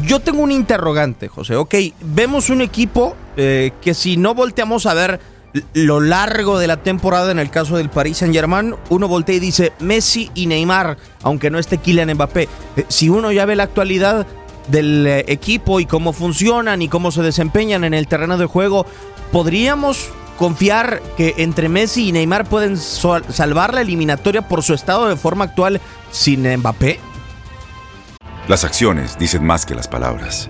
yo 0.08 0.20
tengo 0.20 0.42
un 0.42 0.51
interrogante, 0.51 1.27
José. 1.27 1.56
Ok, 1.56 1.75
vemos 2.01 2.50
un 2.50 2.62
equipo 2.62 3.15
eh, 3.38 3.72
que 3.82 3.94
si 3.94 4.18
no 4.18 4.36
volteamos 4.36 4.86
a 4.86 4.94
ver 4.94 5.20
lo 5.74 6.00
largo 6.00 6.58
de 6.58 6.68
la 6.68 6.78
temporada 6.78 7.32
en 7.32 7.40
el 7.40 7.50
caso 7.50 7.78
del 7.78 7.90
Paris 7.90 8.18
Saint 8.18 8.34
Germain, 8.34 8.75
uno 8.90 9.08
voltea 9.08 9.36
y 9.36 9.40
dice 9.40 9.72
Messi 9.80 10.32
y 10.34 10.48
Neymar, 10.48 10.98
aunque 11.22 11.50
no 11.50 11.60
esté 11.60 11.78
Kylian 11.78 12.13
Mbappé. 12.13 12.50
Eh, 12.75 12.86
si 12.88 13.10
uno 13.10 13.32
ya 13.32 13.46
ve 13.46 13.56
la 13.56 13.63
actualidad 13.63 14.25
del 14.68 15.06
eh, 15.06 15.25
equipo 15.28 15.80
y 15.80 15.86
cómo 15.86 16.13
funcionan 16.13 16.82
y 16.82 16.88
cómo 16.88 17.12
se 17.12 17.22
desempeñan 17.22 17.84
en 17.84 17.94
el 17.94 18.08
terreno 18.08 18.38
de 18.38 18.46
juego, 18.46 18.86
podríamos 19.32 20.10
confiar 20.38 21.02
que 21.16 21.36
entre 21.38 21.70
Messi 21.70 22.10
y 22.10 22.12
Neymar 22.12 22.46
pueden 22.46 22.78
salvar 22.78 23.74
la 23.74 23.82
eliminatoria 23.82 24.48
por 24.48 24.63
su 24.63 24.74
estado 24.74 25.08
de 25.08 25.16
forma 25.16 25.46
actual 25.46 25.80
sin 26.12 26.42
Mbappé. 26.58 27.00
Las 28.48 28.66
acciones 28.66 29.18
dicen 29.18 29.46
más 29.46 29.66
que 29.66 29.75
las 29.75 29.88
palabras. 29.88 30.50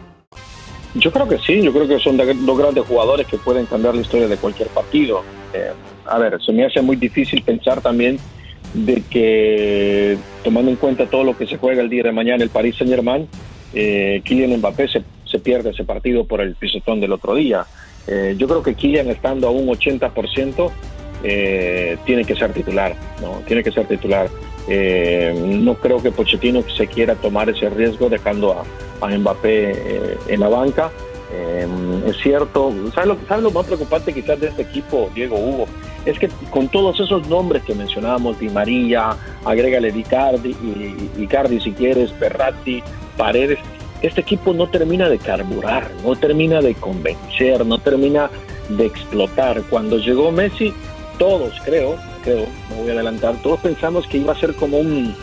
Yo 0.95 1.11
creo 1.11 1.27
que 1.27 1.37
sí, 1.37 1.61
yo 1.61 1.71
creo 1.71 1.87
que 1.87 1.99
son 1.99 2.17
dos 2.17 2.57
grandes 2.57 2.85
jugadores 2.85 3.27
que 3.27 3.37
pueden 3.37 3.65
cambiar 3.65 3.95
la 3.95 4.01
historia 4.01 4.27
de 4.27 4.37
cualquier 4.37 4.67
partido. 4.69 5.23
Eh, 5.53 5.71
a 6.05 6.17
ver, 6.17 6.41
se 6.41 6.51
me 6.51 6.65
hace 6.65 6.81
muy 6.81 6.97
difícil 6.97 7.41
pensar 7.43 7.81
también 7.81 8.19
de 8.73 9.01
que, 9.09 10.17
tomando 10.43 10.71
en 10.71 10.77
cuenta 10.77 11.05
todo 11.05 11.23
lo 11.23 11.37
que 11.37 11.47
se 11.47 11.57
juega 11.57 11.81
el 11.81 11.89
día 11.89 12.03
de 12.03 12.11
mañana 12.11 12.43
el 12.43 12.49
Paris 12.49 12.75
Saint 12.77 12.93
Germain, 12.93 13.27
eh, 13.73 14.21
Kylian 14.23 14.57
Mbappé 14.57 14.87
se, 14.87 15.03
se, 15.25 15.39
pierde 15.39 15.69
ese 15.69 15.83
partido 15.83 16.25
por 16.25 16.41
el 16.41 16.55
pisotón 16.55 16.99
del 16.99 17.13
otro 17.13 17.35
día. 17.35 17.65
Eh, 18.07 18.35
yo 18.37 18.47
creo 18.47 18.63
que 18.63 18.75
Kylian 18.75 19.09
estando 19.09 19.47
a 19.47 19.51
un 19.51 19.67
80% 19.67 20.71
eh, 21.23 21.97
tiene 22.05 22.25
que 22.25 22.35
ser 22.35 22.51
titular, 22.53 22.95
¿no? 23.21 23.41
Tiene 23.45 23.63
que 23.63 23.71
ser 23.71 23.85
titular. 23.85 24.29
Eh, 24.67 25.33
no 25.61 25.75
creo 25.75 26.01
que 26.01 26.11
Pochettino 26.11 26.63
se 26.75 26.87
quiera 26.87 27.15
tomar 27.15 27.49
ese 27.49 27.69
riesgo 27.69 28.09
dejando 28.09 28.63
a, 29.01 29.07
Mbappé 29.07 29.71
eh, 29.71 30.17
en 30.27 30.39
la 30.39 30.49
banca. 30.49 30.91
Eh, 31.33 31.67
es 32.07 32.17
cierto, 32.17 32.73
¿sabes 32.93 33.07
lo, 33.07 33.17
¿sabes 33.27 33.43
lo 33.43 33.51
más 33.51 33.65
preocupante 33.65 34.13
quizás 34.13 34.39
de 34.39 34.47
este 34.47 34.63
equipo, 34.63 35.09
Diego 35.15 35.37
Hugo? 35.37 35.65
Es 36.05 36.19
que 36.19 36.29
con 36.49 36.67
todos 36.67 36.99
esos 36.99 37.27
nombres 37.27 37.63
que 37.63 37.73
mencionábamos, 37.73 38.39
Di 38.39 38.49
María, 38.49 39.15
agrégale 39.45 39.89
Icardi, 39.89 40.55
Icardi 41.17 41.59
si 41.61 41.71
quieres, 41.71 42.11
Perratti, 42.11 42.83
Paredes, 43.17 43.59
este 44.01 44.21
equipo 44.21 44.53
no 44.53 44.67
termina 44.67 45.09
de 45.09 45.19
carburar, 45.19 45.89
no 46.03 46.15
termina 46.15 46.59
de 46.59 46.73
convencer, 46.73 47.65
no 47.65 47.77
termina 47.77 48.29
de 48.69 48.87
explotar. 48.87 49.61
Cuando 49.69 49.97
llegó 49.99 50.31
Messi, 50.31 50.73
todos 51.19 51.53
creo, 51.63 51.97
creo, 52.21 52.45
me 52.69 52.81
voy 52.81 52.89
a 52.89 52.93
adelantar, 52.93 53.35
todos 53.41 53.59
pensamos 53.59 54.07
que 54.07 54.17
iba 54.17 54.33
a 54.33 54.39
ser 54.39 54.53
como 54.55 54.77
un, 54.77 55.15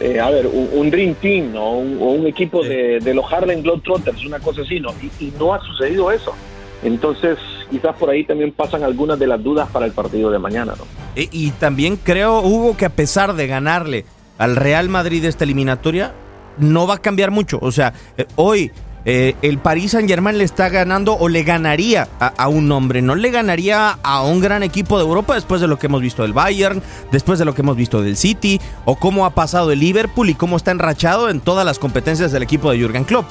eh, 0.00 0.20
a 0.20 0.30
ver, 0.30 0.46
un, 0.46 0.90
Dream 0.90 1.14
Team, 1.14 1.52
¿no? 1.52 1.72
Un, 1.72 1.98
o 2.00 2.06
un 2.06 2.26
equipo 2.26 2.62
de, 2.62 2.98
de, 3.00 3.14
los 3.14 3.30
Harlem 3.32 3.62
Globetrotters, 3.62 4.24
una 4.24 4.38
cosa 4.40 4.62
así, 4.62 4.80
¿no? 4.80 4.90
Y, 5.00 5.24
y, 5.24 5.32
no 5.38 5.54
ha 5.54 5.60
sucedido 5.60 6.10
eso. 6.10 6.34
Entonces, 6.82 7.38
quizás 7.70 7.94
por 7.96 8.10
ahí 8.10 8.24
también 8.24 8.52
pasan 8.52 8.82
algunas 8.82 9.18
de 9.18 9.28
las 9.28 9.42
dudas 9.42 9.68
para 9.70 9.86
el 9.86 9.92
partido 9.92 10.30
de 10.30 10.38
mañana, 10.38 10.74
¿no? 10.76 10.84
Y, 11.14 11.28
y 11.30 11.50
también 11.52 11.96
creo, 11.96 12.40
Hugo, 12.40 12.76
que 12.76 12.84
a 12.84 12.90
pesar 12.90 13.34
de 13.34 13.46
ganarle 13.46 14.04
al 14.38 14.56
Real 14.56 14.88
Madrid 14.88 15.24
esta 15.24 15.44
eliminatoria, 15.44 16.12
no 16.58 16.86
va 16.86 16.94
a 16.94 16.98
cambiar 16.98 17.30
mucho. 17.30 17.58
O 17.62 17.70
sea, 17.70 17.92
eh, 18.16 18.26
hoy 18.36 18.70
eh, 19.04 19.34
el 19.42 19.58
Paris 19.58 19.92
Saint 19.92 20.08
Germain 20.08 20.38
le 20.38 20.44
está 20.44 20.68
ganando 20.68 21.16
o 21.16 21.28
le 21.28 21.42
ganaría 21.42 22.08
a, 22.20 22.48
un 22.48 22.70
hombre, 22.70 23.02
no 23.02 23.14
le 23.14 23.30
ganaría 23.30 23.98
a 24.02 24.22
un 24.22 24.40
gran 24.40 24.62
equipo 24.62 24.96
de 24.98 25.04
Europa 25.04 25.34
después 25.34 25.60
de 25.60 25.66
lo 25.66 25.78
que 25.78 25.86
hemos 25.86 26.00
visto 26.00 26.22
del 26.22 26.32
Bayern, 26.32 26.82
después 27.10 27.38
de 27.38 27.44
lo 27.44 27.54
que 27.54 27.62
hemos 27.62 27.76
visto 27.76 28.02
del 28.02 28.16
City, 28.16 28.60
o 28.84 28.96
cómo 28.96 29.26
ha 29.26 29.30
pasado 29.30 29.72
el 29.72 29.80
Liverpool 29.80 30.30
y 30.30 30.34
cómo 30.34 30.56
está 30.56 30.70
enrachado 30.70 31.30
en 31.30 31.40
todas 31.40 31.66
las 31.66 31.78
competencias 31.78 32.30
del 32.32 32.42
equipo 32.42 32.70
de 32.70 32.78
Jürgen 32.78 33.04
Klopp. 33.04 33.26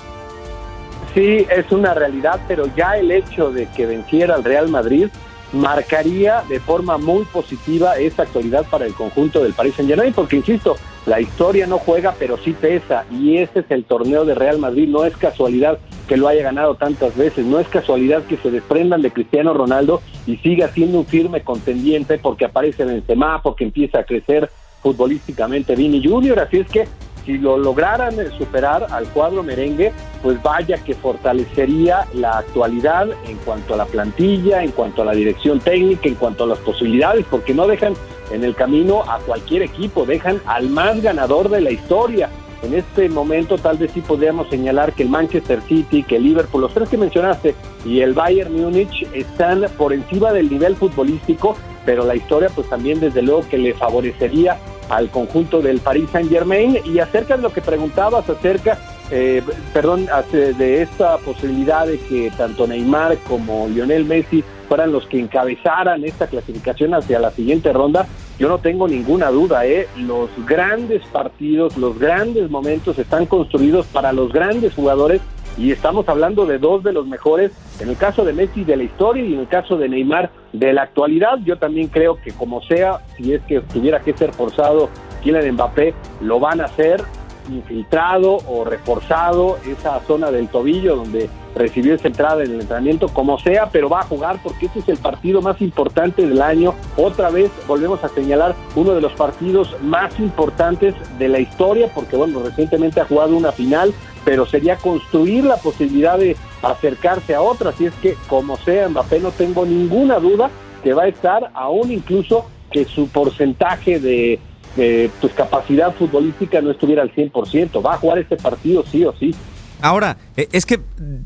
Sí, 1.14 1.46
es 1.50 1.72
una 1.72 1.94
realidad, 1.94 2.40
pero 2.48 2.66
ya 2.76 2.98
el 2.98 3.12
hecho 3.12 3.52
de 3.52 3.68
que 3.70 3.86
venciera 3.86 4.36
al 4.36 4.44
Real 4.44 4.70
Madrid 4.70 5.08
marcaría 5.54 6.44
de 6.48 6.60
forma 6.60 6.98
muy 6.98 7.26
positiva 7.26 7.98
esta 7.98 8.24
actualidad 8.24 8.66
para 8.70 8.86
el 8.86 8.94
conjunto 8.94 9.44
del 9.44 9.54
Paris 9.54 9.76
Saint 9.76 9.90
Germain, 9.90 10.14
porque 10.14 10.38
insisto, 10.38 10.78
la 11.06 11.20
historia 11.20 11.66
no 11.66 11.80
juega, 11.80 12.14
pero 12.20 12.38
sí 12.38 12.54
pesa, 12.54 13.06
y 13.12 13.38
este 13.38 13.62
es 13.62 13.66
el 13.70 13.86
torneo 13.86 14.24
de 14.24 14.36
Real 14.36 14.60
Madrid, 14.60 14.88
no 14.88 15.04
es 15.04 15.18
casualidad 15.18 15.80
que 16.08 16.18
lo 16.18 16.28
haya 16.28 16.44
ganado 16.44 16.76
tantas 16.76 17.16
veces, 17.16 17.46
no 17.46 17.60
es 17.60 17.68
casualidad 17.68 18.24
que 18.24 18.38
se 18.38 18.52
desprendan 18.52 19.02
de 19.02 19.12
Cristiano 19.12 19.54
Ronaldo 19.54 20.02
y 20.28 20.38
siga 20.38 20.68
siendo 20.68 21.00
un 21.00 21.06
firme 21.06 21.42
contendiente 21.42 22.20
porque 22.20 22.46
aparece 22.46 22.84
en 22.84 22.90
el 22.90 23.04
tema, 23.04 23.42
porque 23.42 23.64
empieza 23.64 24.00
a 24.00 24.04
crecer 24.04 24.50
futbolísticamente 24.84 25.76
Vini 25.76 26.06
Junior, 26.06 26.40
así 26.40 26.60
es 26.60 26.68
que 26.68 26.88
si 27.26 27.38
lo 27.38 27.58
lograran 27.58 28.16
superar 28.38 28.88
al 28.90 29.06
cuadro 29.10 29.44
merengue, 29.44 29.92
pues 30.24 30.42
vaya 30.42 30.84
que 30.84 30.96
fortalecería 30.96 32.08
la 32.14 32.40
actualidad 32.40 33.10
en 33.28 33.38
cuanto 33.38 33.76
a 33.76 33.78
la 33.78 33.86
plantilla, 33.86 34.64
en 34.64 34.72
cuanto 34.72 35.04
a 35.04 35.06
la 35.06 35.12
dirección 35.14 35.60
técnica, 35.60 36.08
en 36.08 36.16
cuanto 36.16 36.46
a 36.46 36.48
las 36.48 36.58
posibilidades, 36.60 37.26
porque 37.30 37.54
no 37.54 37.68
dejan 37.68 37.94
en 38.32 38.44
el 38.44 38.56
camino 38.56 39.04
a 39.04 39.20
cualquier 39.20 39.64
equipo, 39.64 40.06
dejan 40.06 40.42
al 40.46 40.70
más 40.70 41.02
ganador 41.02 41.50
de 41.50 41.62
la 41.62 41.72
historia. 41.72 42.30
En 42.64 42.76
este 42.76 43.10
momento 43.10 43.58
tal 43.58 43.78
vez 43.78 43.92
sí 43.92 44.02
podríamos 44.02 44.48
señalar 44.50 44.94
que 44.94 45.04
el 45.04 45.10
Manchester 45.10 45.62
City, 45.68 46.04
que 46.04 46.18
el 46.18 46.24
Liverpool, 46.24 46.62
los 46.62 46.74
tres 46.74 46.90
que 46.90 46.98
mencionaste, 46.98 47.56
y 47.86 48.02
el 48.02 48.14
Bayern 48.14 48.54
Múnich 48.54 49.08
están 49.14 49.66
por 49.78 49.94
encima 49.94 50.32
del 50.32 50.50
nivel 50.50 50.76
futbolístico, 50.76 51.56
pero 51.86 52.06
la 52.06 52.16
historia 52.16 52.50
pues 52.54 52.70
también 52.70 53.00
desde 53.00 53.24
luego 53.24 53.48
que 53.50 53.58
le 53.58 53.74
favorecería 53.74 54.58
al 54.90 55.10
conjunto 55.10 55.62
del 55.62 55.80
Paris 55.80 56.10
Saint 56.12 56.30
Germain 56.30 56.78
y 56.86 57.00
acerca 57.00 57.38
de 57.38 57.44
lo 57.44 57.52
que 57.52 57.62
preguntabas 57.62 58.30
acerca 58.30 58.78
eh, 59.10 59.44
perdón 59.74 60.08
de 60.32 60.82
esta 60.82 61.18
posibilidad 61.18 61.86
de 61.86 62.00
que 62.00 62.32
tanto 62.38 62.66
Neymar 62.66 63.18
como 63.28 63.68
Lionel 63.68 64.06
Messi 64.06 64.42
fueran 64.70 64.94
los 64.94 65.06
que 65.08 65.20
encabezaran 65.20 66.06
esta 66.06 66.28
clasificación 66.28 66.94
hacia 66.94 67.20
la 67.20 67.32
siguiente 67.32 67.74
ronda 67.74 68.08
yo 68.42 68.50
no 68.50 68.58
tengo 68.58 68.88
ninguna 68.88 69.30
duda 69.30 69.68
eh 69.68 69.88
los 69.98 70.28
grandes 70.48 71.06
partidos 71.14 71.78
los 71.78 72.00
grandes 72.00 72.50
momentos 72.50 72.98
están 72.98 73.28
construidos 73.28 73.86
para 73.86 74.12
los 74.14 74.34
grandes 74.34 74.74
jugadores 74.74 75.22
y 75.58 75.72
estamos 75.72 76.08
hablando 76.10 76.46
de 76.46 76.58
dos 76.60 76.82
de 76.82 76.94
los 76.94 77.06
mejores, 77.06 77.52
en 77.80 77.90
el 77.90 77.98
caso 77.98 78.24
de 78.24 78.32
Messi 78.32 78.64
de 78.64 78.78
la 78.78 78.84
historia 78.84 79.24
y 79.24 79.34
en 79.34 79.42
el 79.42 79.48
caso 79.50 79.76
de 79.76 79.90
Neymar 79.90 80.32
de 80.54 80.72
la 80.72 80.84
actualidad. 80.84 81.40
Yo 81.44 81.58
también 81.58 81.90
creo 81.90 82.16
que 82.16 82.32
como 82.32 82.62
sea, 82.64 83.02
si 83.18 83.34
es 83.34 83.42
que 83.42 83.60
tuviera 83.60 84.00
que 84.00 84.14
ser 84.14 84.32
forzado 84.32 84.90
Kylian 85.22 85.56
Mbappé, 85.56 85.94
lo 86.22 86.40
van 86.40 86.62
a 86.62 86.66
hacer, 86.66 87.04
infiltrado 87.50 88.38
o 88.48 88.64
reforzado 88.64 89.58
esa 89.68 90.00
zona 90.02 90.32
del 90.32 90.48
tobillo 90.48 90.96
donde 90.96 91.30
recibió 91.56 91.96
esa 91.96 92.08
entrada 92.08 92.44
en 92.44 92.52
el 92.52 92.62
entrenamiento, 92.62 93.10
como 93.10 93.38
sea, 93.40 93.70
pero 93.72 93.90
va 93.90 94.02
a 94.02 94.04
jugar 94.04 94.40
porque 94.44 94.68
este 94.68 94.80
es 94.80 94.90
el 94.90 94.98
partido 94.98 95.42
más 95.42 95.62
importante 95.62 96.26
del 96.26 96.42
año. 96.42 96.74
Otra 96.98 97.30
vez 97.30 97.52
volvemos 97.68 98.04
a 98.04 98.10
señalar 98.10 98.56
uno 98.76 98.94
de 98.94 99.02
los 99.02 99.12
partidos 99.14 99.76
más 99.82 100.18
importantes 100.20 100.96
de 101.18 101.28
la 101.28 101.40
historia, 101.40 101.92
porque 101.94 102.16
bueno, 102.16 102.42
recientemente 102.44 103.02
ha 103.02 103.06
jugado 103.06 103.36
una 103.36 103.52
final, 103.52 103.94
pero 104.24 104.46
sería 104.46 104.78
construir 104.78 105.44
la 105.44 105.58
posibilidad 105.58 106.18
de 106.18 106.38
acercarse 106.62 107.36
a 107.36 107.42
otra. 107.42 107.72
Así 107.72 107.86
es 107.86 107.94
que, 107.96 108.16
como 108.28 108.58
sea, 108.58 108.88
Mbappé 108.88 109.20
no 109.20 109.32
tengo 109.32 109.66
ninguna 109.66 110.20
duda 110.20 110.50
que 110.84 110.94
va 110.94 111.04
a 111.04 111.08
estar, 111.08 111.52
aún 111.54 111.92
incluso 111.92 112.46
que 112.72 112.86
su 112.86 113.10
porcentaje 113.10 114.00
de, 114.00 114.40
pues, 114.76 115.34
capacidad 115.36 115.94
futbolística 115.94 116.62
no 116.62 116.72
estuviera 116.72 117.02
al 117.02 117.14
100%. 117.14 117.86
Va 117.86 117.96
a 117.96 117.98
jugar 117.98 118.20
este 118.20 118.38
partido 118.38 118.84
sí 118.90 119.04
o 119.06 119.14
sí. 119.14 119.36
Ahora, 119.82 120.18
eh, 120.38 120.48
es 120.52 120.66
que 120.66 120.80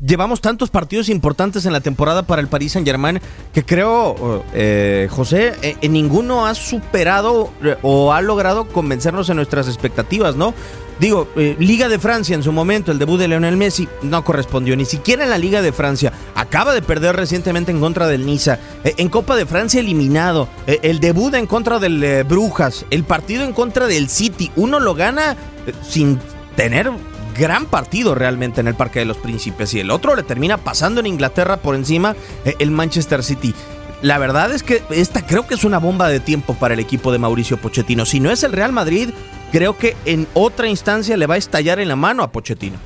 llevamos 0.04 0.40
tantos 0.40 0.70
partidos 0.70 1.08
importantes 1.10 1.66
en 1.66 1.72
la 1.72 1.80
temporada 1.80 2.22
para 2.22 2.40
el 2.40 2.48
Paris 2.48 2.72
Saint 2.72 2.88
Germain 2.88 3.20
que 3.52 3.64
creo, 3.64 4.44
eh, 4.54 5.08
José, 5.10 5.52
eh, 5.62 5.76
en 5.82 5.92
ninguno 5.92 6.46
ha 6.46 6.54
superado 6.54 7.50
o 7.82 8.12
ha 8.12 8.22
logrado 8.22 8.66
convencernos 8.66 9.28
en 9.28 9.36
nuestras 9.36 9.68
expectativas, 9.68 10.36
¿no? 10.36 10.54
Digo, 10.98 11.28
Liga 11.58 11.88
de 11.88 11.98
Francia 11.98 12.34
en 12.34 12.42
su 12.42 12.52
momento, 12.52 12.92
el 12.92 12.98
debut 12.98 13.18
de 13.18 13.28
Leonel 13.28 13.56
Messi 13.56 13.88
no 14.02 14.24
correspondió, 14.24 14.76
ni 14.76 14.84
siquiera 14.84 15.24
en 15.24 15.30
la 15.30 15.38
Liga 15.38 15.62
de 15.62 15.72
Francia. 15.72 16.12
Acaba 16.34 16.74
de 16.74 16.82
perder 16.82 17.16
recientemente 17.16 17.70
en 17.70 17.80
contra 17.80 18.06
del 18.06 18.24
Niza. 18.24 18.58
en 18.84 19.08
Copa 19.08 19.36
de 19.36 19.46
Francia 19.46 19.80
eliminado. 19.80 20.48
el 20.66 21.00
debut 21.00 21.34
en 21.34 21.46
contra 21.46 21.78
del 21.78 22.24
Brujas. 22.24 22.86
El 22.90 23.04
partido 23.04 23.44
en 23.44 23.52
contra 23.52 23.86
del 23.86 24.08
City. 24.08 24.50
Uno 24.56 24.80
lo 24.80 24.94
gana 24.94 25.36
sin 25.82 26.18
tener 26.56 26.90
gran 27.36 27.66
partido 27.66 28.14
realmente 28.14 28.60
en 28.60 28.68
el 28.68 28.74
Parque 28.74 29.00
de 29.00 29.04
los 29.04 29.18
Príncipes 29.18 29.74
y 29.74 29.80
el 29.80 29.90
otro 29.90 30.16
le 30.16 30.22
termina 30.22 30.56
pasando 30.56 31.00
en 31.00 31.06
Inglaterra 31.06 31.58
por 31.58 31.74
encima 31.74 32.16
eh, 32.44 32.54
el 32.58 32.70
Manchester 32.70 33.22
City. 33.22 33.54
La 34.02 34.18
verdad 34.18 34.52
es 34.52 34.62
que 34.62 34.82
esta 34.90 35.26
creo 35.26 35.46
que 35.46 35.54
es 35.54 35.64
una 35.64 35.78
bomba 35.78 36.08
de 36.08 36.20
tiempo 36.20 36.54
para 36.54 36.74
el 36.74 36.80
equipo 36.80 37.12
de 37.12 37.18
Mauricio 37.18 37.56
Pochettino. 37.56 38.04
Si 38.04 38.20
no 38.20 38.30
es 38.30 38.42
el 38.42 38.52
Real 38.52 38.72
Madrid, 38.72 39.10
creo 39.56 39.74
que 39.74 39.96
en 40.04 40.26
otra 40.34 40.68
instancia 40.68 41.16
le 41.16 41.26
va 41.26 41.36
a 41.36 41.38
estallar 41.38 41.80
en 41.80 41.88
la 41.88 41.96
mano 41.96 42.22
a 42.22 42.30
Pochettino. 42.30 42.76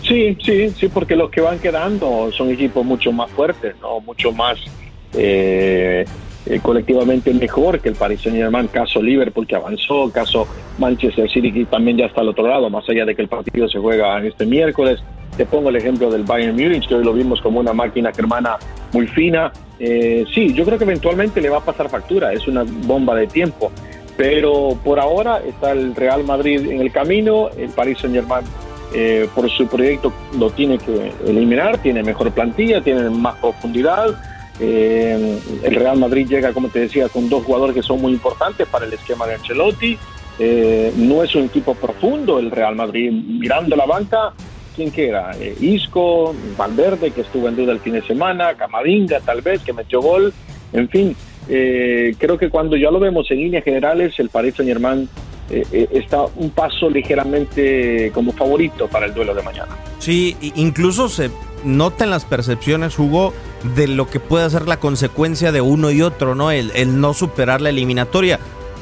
Sí, 0.00 0.34
sí, 0.42 0.70
sí, 0.70 0.88
porque 0.88 1.14
los 1.14 1.28
que 1.28 1.42
van 1.42 1.58
quedando 1.58 2.32
son 2.32 2.48
equipos 2.48 2.86
mucho 2.86 3.12
más 3.12 3.30
fuertes, 3.32 3.74
no, 3.82 4.00
mucho 4.00 4.32
más 4.32 4.58
eh, 5.12 6.06
colectivamente 6.62 7.34
mejor 7.34 7.80
que 7.80 7.90
el 7.90 7.96
Paris 7.96 8.22
Saint 8.22 8.38
Germain, 8.38 8.66
caso 8.68 9.02
Liverpool 9.02 9.46
que 9.46 9.54
avanzó, 9.54 10.10
caso 10.10 10.48
Manchester 10.78 11.30
City 11.30 11.52
que 11.52 11.66
también 11.66 11.98
ya 11.98 12.06
está 12.06 12.22
al 12.22 12.30
otro 12.30 12.48
lado, 12.48 12.70
más 12.70 12.88
allá 12.88 13.04
de 13.04 13.14
que 13.14 13.20
el 13.20 13.28
partido 13.28 13.68
se 13.68 13.78
juega 13.78 14.24
este 14.24 14.46
miércoles. 14.46 15.00
Te 15.36 15.44
pongo 15.44 15.68
el 15.68 15.76
ejemplo 15.76 16.10
del 16.10 16.22
Bayern 16.22 16.56
Múnich, 16.56 16.88
que 16.88 16.94
hoy 16.94 17.04
lo 17.04 17.12
vimos 17.12 17.42
como 17.42 17.60
una 17.60 17.74
máquina 17.74 18.10
germana 18.10 18.56
muy 18.92 19.06
fina. 19.06 19.52
Eh, 19.78 20.24
sí, 20.32 20.54
yo 20.54 20.64
creo 20.64 20.78
que 20.78 20.84
eventualmente 20.84 21.42
le 21.42 21.50
va 21.50 21.58
a 21.58 21.64
pasar 21.64 21.90
factura, 21.90 22.32
es 22.32 22.48
una 22.48 22.64
bomba 22.64 23.14
de 23.14 23.26
tiempo. 23.26 23.70
Pero 24.16 24.76
por 24.84 25.00
ahora 25.00 25.42
está 25.46 25.72
el 25.72 25.94
Real 25.94 26.24
Madrid 26.24 26.70
en 26.70 26.80
el 26.80 26.92
camino, 26.92 27.48
el 27.56 27.70
Paris 27.70 27.98
Saint 27.98 28.14
Germain 28.14 28.44
eh, 28.94 29.28
por 29.34 29.50
su 29.50 29.66
proyecto 29.66 30.12
lo 30.38 30.50
tiene 30.50 30.78
que 30.78 31.12
eliminar, 31.26 31.78
tiene 31.78 32.02
mejor 32.02 32.30
plantilla, 32.32 32.82
tiene 32.82 33.08
más 33.08 33.36
profundidad 33.36 34.18
eh, 34.60 35.38
el 35.62 35.74
Real 35.74 35.98
Madrid 35.98 36.28
llega, 36.28 36.52
como 36.52 36.68
te 36.68 36.80
decía, 36.80 37.08
con 37.08 37.28
dos 37.28 37.44
jugadores 37.44 37.74
que 37.74 37.82
son 37.82 38.00
muy 38.00 38.12
importantes 38.12 38.66
para 38.68 38.86
el 38.86 38.92
esquema 38.92 39.26
de 39.26 39.34
Ancelotti. 39.34 39.98
Eh, 40.38 40.92
no 40.96 41.22
es 41.22 41.34
un 41.34 41.44
equipo 41.44 41.74
profundo 41.74 42.38
el 42.38 42.50
Real 42.50 42.76
Madrid. 42.76 43.10
Mirando 43.10 43.76
la 43.76 43.86
banca, 43.86 44.32
¿quién 44.76 44.90
queda? 44.90 45.32
Eh, 45.38 45.56
Isco, 45.60 46.34
Valverde, 46.56 47.10
que 47.10 47.22
estuvo 47.22 47.48
en 47.48 47.56
duda 47.56 47.72
el 47.72 47.80
fin 47.80 47.94
de 47.94 48.02
semana, 48.02 48.54
Camavinga 48.54 49.20
tal 49.20 49.40
vez, 49.40 49.62
que 49.62 49.72
metió 49.72 50.00
gol. 50.00 50.32
En 50.72 50.88
fin, 50.88 51.16
creo 51.46 52.38
que 52.38 52.48
cuando 52.48 52.76
ya 52.76 52.90
lo 52.90 53.00
vemos 53.00 53.30
en 53.30 53.38
líneas 53.38 53.64
generales, 53.64 54.18
el 54.18 54.28
Paris 54.28 54.54
Saint 54.56 54.70
Germain 54.70 55.08
está 55.50 56.24
un 56.36 56.50
paso 56.50 56.88
ligeramente 56.88 58.10
como 58.14 58.32
favorito 58.32 58.88
para 58.88 59.06
el 59.06 59.14
duelo 59.14 59.34
de 59.34 59.42
mañana. 59.42 59.76
Sí, 59.98 60.36
incluso 60.54 61.08
se 61.08 61.30
nota 61.64 62.04
en 62.04 62.10
las 62.10 62.24
percepciones, 62.24 62.98
Hugo, 62.98 63.32
de 63.76 63.88
lo 63.88 64.08
que 64.08 64.20
puede 64.20 64.48
ser 64.50 64.68
la 64.68 64.78
consecuencia 64.78 65.52
de 65.52 65.60
uno 65.60 65.90
y 65.90 66.02
otro, 66.02 66.34
¿no? 66.34 66.50
El, 66.50 67.00
no 67.00 67.14
superar 67.14 67.60
la 67.60 67.70
eliminatoria. 67.70 68.38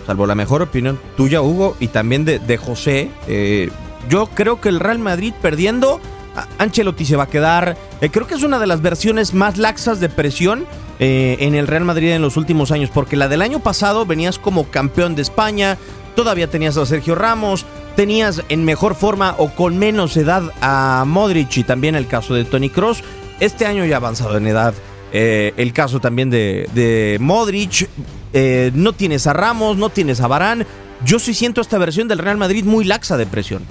Salvo 0.07 0.27
la 0.27 0.35
mejor 0.35 0.63
opinión 0.63 0.99
tuya, 1.17 1.43
Hugo, 1.43 1.77
y 1.81 1.89
también 1.89 2.25
de, 2.25 2.57
José. 2.57 3.11
Eh, 3.29 3.71
yo 4.09 4.27
creo 4.27 4.61
que 4.61 4.69
el 4.69 4.81
Real 4.81 4.99
Madrid 4.99 5.33
perdiendo, 5.41 6.01
Ancelotti 6.59 7.05
se 7.05 7.17
va 7.17 7.25
a 7.25 7.29
quedar. 7.29 7.77
Eh, 8.01 8.11
creo 8.11 8.27
que 8.27 8.35
es 8.35 8.43
una 8.43 8.59
de 8.59 8.67
las 8.67 8.83
versiones 8.83 9.35
más 9.35 9.59
laxas 9.59 10.01
de 10.01 10.09
presión 10.09 10.67
eh, 11.01 11.39
en 11.41 11.55
el 11.55 11.67
Real 11.67 11.85
Madrid 11.85 12.11
en 12.11 12.21
los 12.21 12.37
últimos 12.37 12.71
años, 12.71 12.91
porque 12.93 13.17
la 13.17 13.27
del 13.27 13.41
año 13.41 13.61
pasado 13.61 14.05
venías 14.05 14.39
como 14.39 14.65
campeón 14.65 15.15
de 15.15 15.23
España, 15.23 15.79
todavía 16.15 16.51
tenías 16.51 16.77
a 16.77 16.85
Sergio 16.85 17.15
Ramos, 17.15 17.65
tenías 17.97 18.43
en 18.51 18.65
mejor 18.67 18.95
forma 18.95 19.35
o 19.39 19.49
con 19.51 19.79
menos 19.79 20.17
edad 20.19 20.43
a 20.61 21.05
Modric 21.07 21.57
y 21.57 21.65
también 21.65 21.95
el 21.95 22.07
caso 22.07 22.35
de 22.35 22.45
Tony 22.45 22.69
Cross. 22.69 23.03
Este 23.41 23.65
año 23.65 23.87
ya 23.87 23.97
avanzado 23.97 24.37
en 24.37 24.47
edad. 24.47 24.75
Eh, 25.13 25.55
el 25.57 25.73
caso 25.73 26.01
también 26.01 26.29
de, 26.29 27.17
Modric. 27.19 27.89
Eh, 28.33 28.71
no 28.75 28.93
tienes 28.93 29.27
a 29.27 29.33
Ramos, 29.33 29.79
no 29.79 29.89
tienes 29.89 30.21
a 30.21 30.29
Barán. 30.29 30.67
Yo 31.05 31.19
sí 31.19 31.33
siento 31.33 31.63
esta 31.63 31.79
versión 31.79 32.09
del 32.09 32.19
Real 32.19 32.37
Madrid 32.37 32.65
muy 32.65 32.85
laxa 32.85 33.17
de 33.17 33.25
presión. 33.25 33.63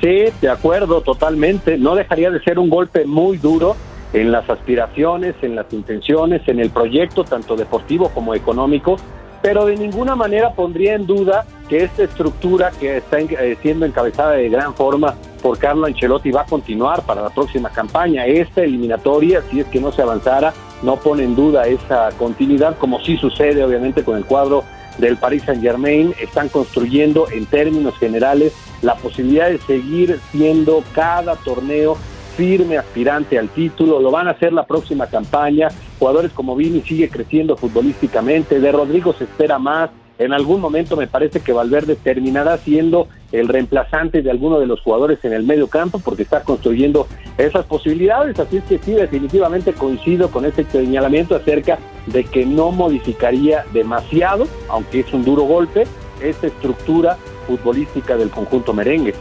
Sí, 0.00 0.32
de 0.40 0.48
acuerdo, 0.48 1.02
totalmente. 1.02 1.76
No 1.76 1.94
dejaría 1.94 2.30
de 2.30 2.42
ser 2.42 2.58
un 2.58 2.70
golpe 2.70 3.04
muy 3.04 3.36
duro 3.36 3.76
en 4.12 4.32
las 4.32 4.48
aspiraciones, 4.48 5.34
en 5.42 5.56
las 5.56 5.72
intenciones, 5.72 6.46
en 6.46 6.60
el 6.60 6.70
proyecto, 6.70 7.24
tanto 7.24 7.56
deportivo 7.56 8.10
como 8.10 8.34
económico, 8.34 8.96
pero 9.42 9.66
de 9.66 9.76
ninguna 9.76 10.16
manera 10.16 10.52
pondría 10.54 10.94
en 10.94 11.06
duda 11.06 11.44
que 11.68 11.84
esta 11.84 12.04
estructura 12.04 12.70
que 12.78 12.98
está 12.98 13.20
eh, 13.20 13.56
siendo 13.62 13.86
encabezada 13.86 14.32
de 14.32 14.48
gran 14.48 14.74
forma 14.74 15.14
por 15.42 15.58
Carlo 15.58 15.86
Ancelotti 15.86 16.30
va 16.30 16.42
a 16.42 16.46
continuar 16.46 17.02
para 17.02 17.22
la 17.22 17.30
próxima 17.30 17.70
campaña. 17.70 18.26
Esta 18.26 18.62
eliminatoria, 18.62 19.42
si 19.50 19.60
es 19.60 19.66
que 19.66 19.80
no 19.80 19.92
se 19.92 20.02
avanzara, 20.02 20.52
no 20.82 20.96
pone 20.96 21.24
en 21.24 21.36
duda 21.36 21.66
esa 21.66 22.08
continuidad, 22.18 22.76
como 22.78 23.00
sí 23.00 23.16
sucede 23.16 23.64
obviamente 23.64 24.02
con 24.02 24.16
el 24.16 24.24
cuadro 24.24 24.64
del 24.98 25.16
Paris 25.16 25.44
Saint 25.44 25.62
Germain. 25.62 26.14
Están 26.20 26.48
construyendo 26.48 27.30
en 27.30 27.46
términos 27.46 27.96
generales 27.98 28.54
la 28.82 28.94
posibilidad 28.96 29.48
de 29.48 29.58
seguir 29.58 30.18
siendo 30.32 30.82
cada 30.94 31.36
torneo 31.36 31.96
firme 32.36 32.78
aspirante 32.78 33.38
al 33.38 33.48
título, 33.48 34.00
lo 34.00 34.10
van 34.10 34.28
a 34.28 34.32
hacer 34.32 34.52
la 34.52 34.66
próxima 34.66 35.06
campaña. 35.06 35.68
Jugadores 35.98 36.32
como 36.32 36.54
Vini 36.54 36.82
sigue 36.82 37.08
creciendo 37.08 37.56
futbolísticamente, 37.56 38.60
de 38.60 38.72
Rodrigo 38.72 39.14
se 39.14 39.24
espera 39.24 39.58
más, 39.58 39.90
en 40.18 40.32
algún 40.32 40.60
momento 40.60 40.96
me 40.96 41.06
parece 41.06 41.40
que 41.40 41.52
Valverde 41.52 41.94
terminará 41.96 42.56
siendo 42.58 43.08
el 43.32 43.48
reemplazante 43.48 44.22
de 44.22 44.30
alguno 44.30 44.58
de 44.58 44.66
los 44.66 44.80
jugadores 44.80 45.22
en 45.24 45.34
el 45.34 45.42
medio 45.42 45.68
campo 45.68 45.98
porque 45.98 46.22
está 46.22 46.42
construyendo 46.42 47.06
esas 47.36 47.66
posibilidades. 47.66 48.38
Así 48.38 48.56
es 48.56 48.64
que 48.64 48.78
sí, 48.78 48.92
definitivamente 48.92 49.74
coincido 49.74 50.30
con 50.30 50.46
este 50.46 50.64
señalamiento 50.64 51.34
acerca 51.36 51.78
de 52.06 52.24
que 52.24 52.46
no 52.46 52.70
modificaría 52.70 53.64
demasiado, 53.74 54.46
aunque 54.68 55.00
es 55.00 55.12
un 55.12 55.24
duro 55.24 55.42
golpe, 55.42 55.84
esta 56.22 56.46
estructura 56.46 57.18
futbolística 57.46 58.16
del 58.16 58.30
conjunto 58.30 58.72
merengue. 58.72 59.14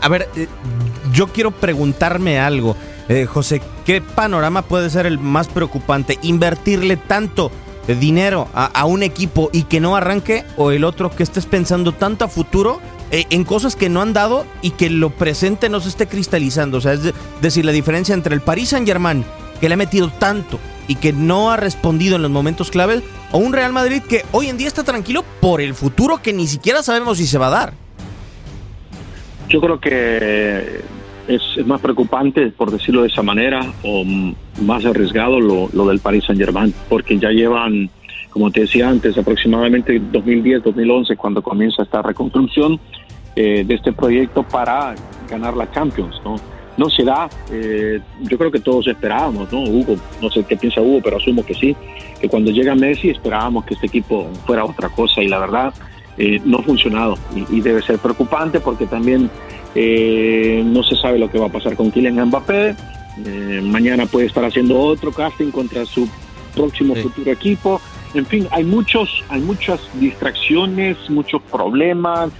A 0.00 0.08
ver, 0.08 0.28
eh, 0.36 0.48
yo 1.12 1.28
quiero 1.28 1.50
preguntarme 1.50 2.38
algo. 2.38 2.76
Eh, 3.08 3.26
José, 3.26 3.60
¿qué 3.84 4.00
panorama 4.00 4.62
puede 4.62 4.90
ser 4.90 5.06
el 5.06 5.18
más 5.18 5.48
preocupante? 5.48 6.18
¿Invertirle 6.22 6.96
tanto 6.96 7.50
dinero 7.88 8.48
a, 8.54 8.84
un 8.84 9.02
equipo 9.02 9.50
y 9.52 9.64
que 9.64 9.80
no 9.80 9.96
arranque 9.96 10.44
o 10.56 10.70
el 10.70 10.84
otro 10.84 11.10
que 11.10 11.24
estés 11.24 11.46
pensando 11.46 11.92
tanto 11.92 12.24
a 12.24 12.28
futuro 12.28 12.80
eh, 13.10 13.24
en 13.30 13.44
cosas 13.44 13.74
que 13.74 13.88
no 13.88 14.00
han 14.00 14.12
dado 14.12 14.46
y 14.62 14.70
que 14.70 14.88
lo 14.88 15.10
presente 15.10 15.68
no 15.68 15.80
se 15.80 15.88
esté 15.88 16.06
cristalizando. 16.06 16.78
O 16.78 16.80
sea, 16.80 16.92
es 16.92 17.12
decir, 17.40 17.64
la 17.64 17.72
diferencia 17.72 18.14
entre 18.14 18.34
el 18.34 18.40
Paris 18.40 18.70
Saint 18.70 18.86
Germain, 18.86 19.24
que 19.60 19.68
le 19.68 19.74
ha 19.74 19.78
metido 19.78 20.10
tanto 20.10 20.58
y 20.86 20.94
que 20.94 21.12
no 21.12 21.50
ha 21.50 21.56
respondido 21.56 22.16
en 22.16 22.22
los 22.22 22.30
momentos 22.30 22.70
claves, 22.70 23.02
o 23.32 23.38
un 23.38 23.52
Real 23.52 23.72
Madrid 23.72 24.02
que 24.02 24.24
hoy 24.32 24.48
en 24.48 24.58
día 24.58 24.68
está 24.68 24.84
tranquilo 24.84 25.24
por 25.40 25.60
el 25.60 25.74
futuro 25.74 26.22
que 26.22 26.32
ni 26.32 26.46
siquiera 26.46 26.82
sabemos 26.82 27.18
si 27.18 27.26
se 27.26 27.38
va 27.38 27.48
a 27.48 27.50
dar. 27.50 27.72
Yo 29.48 29.60
creo 29.60 29.80
que 29.80 30.80
es, 31.28 31.66
más 31.66 31.80
preocupante, 31.80 32.48
por 32.48 32.70
decirlo 32.70 33.02
de 33.02 33.08
esa 33.08 33.22
manera, 33.22 33.60
o 33.82 34.04
más 34.62 34.84
arriesgado 34.84 35.40
lo, 35.40 35.86
del 35.86 36.00
Paris 36.00 36.24
Saint 36.26 36.40
Germain, 36.40 36.74
porque 36.88 37.18
ya 37.18 37.30
llevan, 37.30 37.90
como 38.30 38.50
te 38.50 38.60
decía 38.60 38.88
antes, 38.88 39.16
aproximadamente 39.16 40.00
2010-2011, 40.00 41.16
cuando 41.16 41.42
comienza 41.42 41.82
esta 41.82 42.02
reconstrucción 42.02 42.80
eh, 43.36 43.64
de 43.66 43.74
este 43.74 43.92
proyecto 43.92 44.42
para 44.42 44.94
ganar 45.28 45.56
la 45.56 45.70
Champions, 45.70 46.20
¿no? 46.24 46.36
No 46.76 46.88
se 46.88 47.04
da, 47.04 47.28
eh, 47.50 48.00
yo 48.22 48.38
creo 48.38 48.50
que 48.50 48.60
todos 48.60 48.86
esperábamos, 48.86 49.52
¿no? 49.52 49.62
Hugo, 49.62 49.96
no 50.22 50.30
sé 50.30 50.42
qué 50.44 50.56
piensa 50.56 50.80
Hugo, 50.80 51.00
pero 51.04 51.18
asumo 51.18 51.44
que 51.44 51.54
sí, 51.54 51.76
que 52.18 52.28
cuando 52.28 52.50
llega 52.50 52.74
Messi 52.74 53.10
esperábamos 53.10 53.66
que 53.66 53.74
este 53.74 53.86
equipo 53.86 54.26
fuera 54.46 54.64
otra 54.64 54.88
cosa 54.88 55.22
y 55.22 55.28
la 55.28 55.38
verdad 55.38 55.74
eh, 56.18 56.40
no 56.44 56.58
ha 56.58 56.62
funcionado 56.62 57.16
y, 57.34 57.60
debe 57.62 57.80
ser 57.82 57.98
preocupante 57.98 58.60
porque 58.60 58.86
también 58.86 59.30
eh, 59.74 60.62
no 60.64 60.82
se 60.82 60.94
sabe 60.96 61.18
lo 61.18 61.30
que 61.30 61.38
va 61.38 61.46
a 61.46 61.52
pasar 61.52 61.74
con 61.74 61.90
Kylian 61.90 62.26
Mbappé. 62.26 62.76
Eh, 63.24 63.60
mañana 63.62 64.06
puede 64.06 64.26
estar 64.26 64.44
haciendo 64.44 64.78
otro 64.78 65.10
casting 65.12 65.50
contra 65.50 65.86
su 65.86 66.08
próximo 66.54 66.94
futuro 66.96 67.32
equipo. 67.32 67.80
En 68.12 68.26
fin, 68.26 68.46
hay 68.50 68.64
muchos, 68.64 69.24
hay 69.30 69.40
muchas 69.40 69.80
distracciones, 69.94 70.96
muchos 71.08 71.40
problemas 71.50 72.30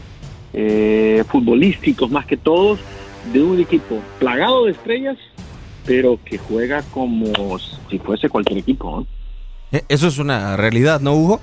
futbolísticos 1.28 2.10
más 2.10 2.26
que 2.26 2.36
todos 2.36 2.78
de 3.32 3.42
un 3.42 3.58
equipo 3.58 4.00
plagado 4.18 4.66
de 4.66 4.72
estrellas, 4.72 5.16
pero 5.86 6.18
que 6.22 6.36
juega 6.36 6.82
como 6.90 7.58
si 7.88 7.98
fuese 7.98 8.28
cualquier 8.28 8.58
equipo. 8.58 9.06
Eso 9.88 10.08
es 10.08 10.18
una 10.18 10.58
realidad, 10.58 11.00
¿no, 11.00 11.14
Hugo? 11.14 11.40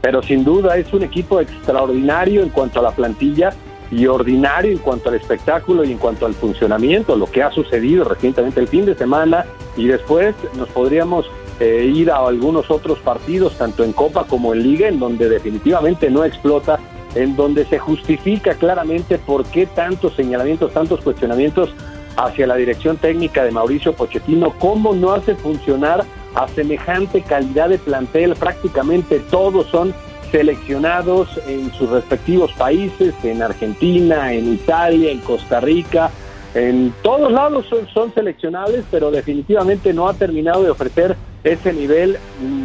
Pero 0.00 0.22
sin 0.22 0.44
duda 0.44 0.76
es 0.76 0.92
un 0.92 1.02
equipo 1.02 1.40
extraordinario 1.40 2.42
en 2.42 2.50
cuanto 2.50 2.80
a 2.80 2.82
la 2.82 2.90
plantilla 2.92 3.50
y 3.90 4.06
ordinario 4.06 4.72
en 4.72 4.78
cuanto 4.78 5.08
al 5.08 5.16
espectáculo 5.16 5.84
y 5.84 5.92
en 5.92 5.98
cuanto 5.98 6.26
al 6.26 6.34
funcionamiento, 6.34 7.16
lo 7.16 7.26
que 7.26 7.42
ha 7.42 7.50
sucedido 7.50 8.04
recientemente 8.04 8.60
el 8.60 8.68
fin 8.68 8.86
de 8.86 8.94
semana. 8.94 9.46
Y 9.76 9.86
después 9.86 10.34
nos 10.56 10.68
podríamos 10.68 11.26
eh, 11.58 11.90
ir 11.92 12.10
a 12.10 12.18
algunos 12.18 12.70
otros 12.70 12.98
partidos, 13.00 13.58
tanto 13.58 13.82
en 13.82 13.92
Copa 13.92 14.24
como 14.24 14.54
en 14.54 14.62
Liga, 14.62 14.88
en 14.88 15.00
donde 15.00 15.28
definitivamente 15.28 16.08
no 16.10 16.24
explota, 16.24 16.78
en 17.14 17.34
donde 17.34 17.64
se 17.64 17.78
justifica 17.78 18.54
claramente 18.54 19.18
por 19.18 19.44
qué 19.44 19.66
tantos 19.66 20.14
señalamientos, 20.14 20.72
tantos 20.72 21.00
cuestionamientos 21.00 21.74
hacia 22.16 22.46
la 22.46 22.56
dirección 22.56 22.96
técnica 22.96 23.44
de 23.44 23.50
Mauricio 23.50 23.94
Pochettino, 23.94 24.54
cómo 24.58 24.94
no 24.94 25.12
hace 25.12 25.34
funcionar 25.34 26.04
a 26.34 26.48
semejante 26.48 27.22
calidad 27.22 27.68
de 27.68 27.78
plantel, 27.78 28.34
prácticamente 28.36 29.20
todos 29.30 29.66
son 29.66 29.94
seleccionados 30.30 31.28
en 31.48 31.72
sus 31.72 31.90
respectivos 31.90 32.52
países, 32.52 33.14
en 33.24 33.42
Argentina, 33.42 34.32
en 34.32 34.54
Italia, 34.54 35.10
en 35.10 35.18
Costa 35.20 35.60
Rica, 35.60 36.10
en 36.54 36.92
todos 37.02 37.30
lados 37.30 37.66
son, 37.92 38.12
seleccionables, 38.12 38.84
pero 38.90 39.10
definitivamente 39.10 39.92
no 39.92 40.08
ha 40.08 40.14
terminado 40.14 40.64
de 40.64 40.70
ofrecer 40.70 41.16
ese 41.44 41.72
nivel 41.72 42.18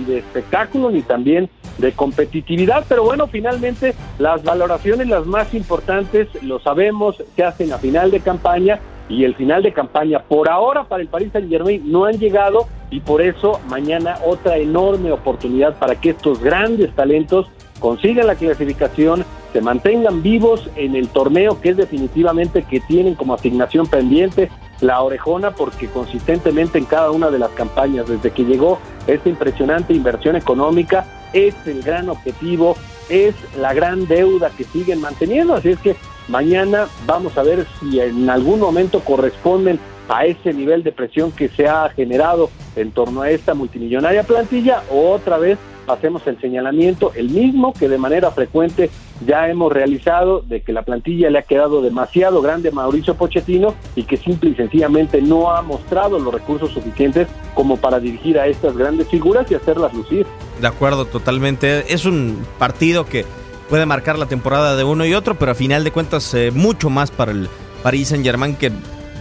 de 0.08 0.17
espectáculo 0.17 0.89
ni 0.89 1.01
también 1.04 1.49
de 1.78 1.91
competitividad. 1.91 2.84
Pero 2.89 3.04
bueno, 3.04 3.28
finalmente 3.28 3.93
las 4.17 4.43
valoraciones 4.43 5.08
las 5.08 5.28
más 5.28 5.54
importantes, 5.54 6.28
lo 6.41 6.60
sabemos, 6.60 7.23
se 7.36 7.43
hacen 7.43 7.71
a 7.73 7.78
final 7.78 8.10
de 8.10 8.21
campaña 8.21 8.80
y 9.09 9.23
el 9.23 9.35
final 9.35 9.63
de 9.63 9.73
campaña. 9.73 10.19
Por 10.19 10.49
ahora 10.49 10.83
para 10.85 11.01
el 11.01 11.07
Paris 11.07 11.29
Saint 11.31 11.49
Germain 11.49 11.81
no 11.91 12.05
han 12.05 12.17
llegado 12.17 12.67
y 12.89 12.99
por 12.99 13.21
eso 13.21 13.59
mañana 13.69 14.17
otra 14.25 14.57
enorme 14.57 15.11
oportunidad 15.11 15.77
para 15.77 15.95
que 15.95 16.11
estos 16.11 16.41
grandes 16.41 16.93
talentos 16.95 17.47
consigan 17.79 18.27
la 18.27 18.35
clasificación, 18.35 19.25
se 19.53 19.61
mantengan 19.61 20.23
vivos 20.23 20.69
en 20.75 20.95
el 20.95 21.09
torneo 21.09 21.59
que 21.61 21.69
es 21.69 21.77
definitivamente 21.77 22.63
que 22.63 22.79
tienen 22.79 23.15
como 23.15 23.33
asignación 23.33 23.87
pendiente 23.87 24.49
la 24.81 25.01
orejona 25.01 25.51
porque 25.51 25.87
consistentemente 25.87 26.77
en 26.77 26.85
cada 26.85 27.11
una 27.11 27.29
de 27.29 27.39
las 27.39 27.51
campañas 27.51 28.07
desde 28.07 28.31
que 28.31 28.43
llegó 28.43 28.79
esta 29.07 29.29
impresionante 29.29 29.93
inversión 29.93 30.35
económica 30.35 31.05
es 31.33 31.55
el 31.67 31.81
gran 31.81 32.09
objetivo, 32.09 32.75
es 33.09 33.35
la 33.57 33.73
gran 33.73 34.07
deuda 34.07 34.49
que 34.51 34.63
siguen 34.63 35.01
manteniendo, 35.01 35.53
así 35.53 35.69
es 35.69 35.79
que 35.79 35.95
Mañana 36.27 36.88
vamos 37.05 37.38
a 37.38 37.43
ver 37.43 37.67
si 37.79 37.99
en 37.99 38.29
algún 38.29 38.59
momento 38.59 38.99
corresponden 39.01 39.79
a 40.09 40.25
ese 40.25 40.53
nivel 40.53 40.83
de 40.83 40.91
presión 40.91 41.31
que 41.31 41.49
se 41.49 41.67
ha 41.67 41.89
generado 41.89 42.49
en 42.75 42.91
torno 42.91 43.21
a 43.21 43.29
esta 43.29 43.53
multimillonaria 43.53 44.23
plantilla 44.23 44.83
o 44.91 45.11
otra 45.11 45.38
vez 45.38 45.57
hacemos 45.88 46.25
el 46.27 46.39
señalamiento, 46.39 47.11
el 47.15 47.29
mismo 47.29 47.73
que 47.73 47.88
de 47.88 47.97
manera 47.97 48.31
frecuente 48.31 48.89
ya 49.25 49.47
hemos 49.49 49.71
realizado, 49.71 50.41
de 50.41 50.61
que 50.61 50.73
la 50.73 50.81
plantilla 50.81 51.29
le 51.29 51.39
ha 51.39 51.43
quedado 51.43 51.81
demasiado 51.81 52.41
grande 52.41 52.69
a 52.69 52.71
Mauricio 52.71 53.15
Pochettino 53.15 53.75
y 53.95 54.03
que 54.03 54.17
simple 54.17 54.49
y 54.49 54.55
sencillamente 54.55 55.21
no 55.21 55.51
ha 55.51 55.61
mostrado 55.61 56.19
los 56.19 56.33
recursos 56.33 56.71
suficientes 56.71 57.27
como 57.53 57.77
para 57.77 57.99
dirigir 57.99 58.39
a 58.39 58.47
estas 58.47 58.75
grandes 58.75 59.07
figuras 59.07 59.49
y 59.51 59.55
hacerlas 59.55 59.93
lucir. 59.93 60.25
De 60.59 60.67
acuerdo, 60.67 61.05
totalmente. 61.05 61.93
Es 61.93 62.05
un 62.05 62.45
partido 62.59 63.05
que 63.05 63.25
puede 63.69 63.86
marcar 63.86 64.17
la 64.17 64.28
temporada 64.28 64.75
de 64.75 64.84
uno 64.84 65.06
y 65.06 65.13
otro, 65.13 65.36
pero 65.36 65.51
a 65.51 65.56
final 65.56 65.84
de 65.84 65.91
cuentas 65.91 66.34
eh, 66.34 66.51
mucho 66.51 66.89
más 66.89 67.12
para 67.12 67.32
el 67.32 67.49
Paris 67.84 68.10
Saint 68.10 68.23
Germain 68.23 68.56
que 68.56 68.71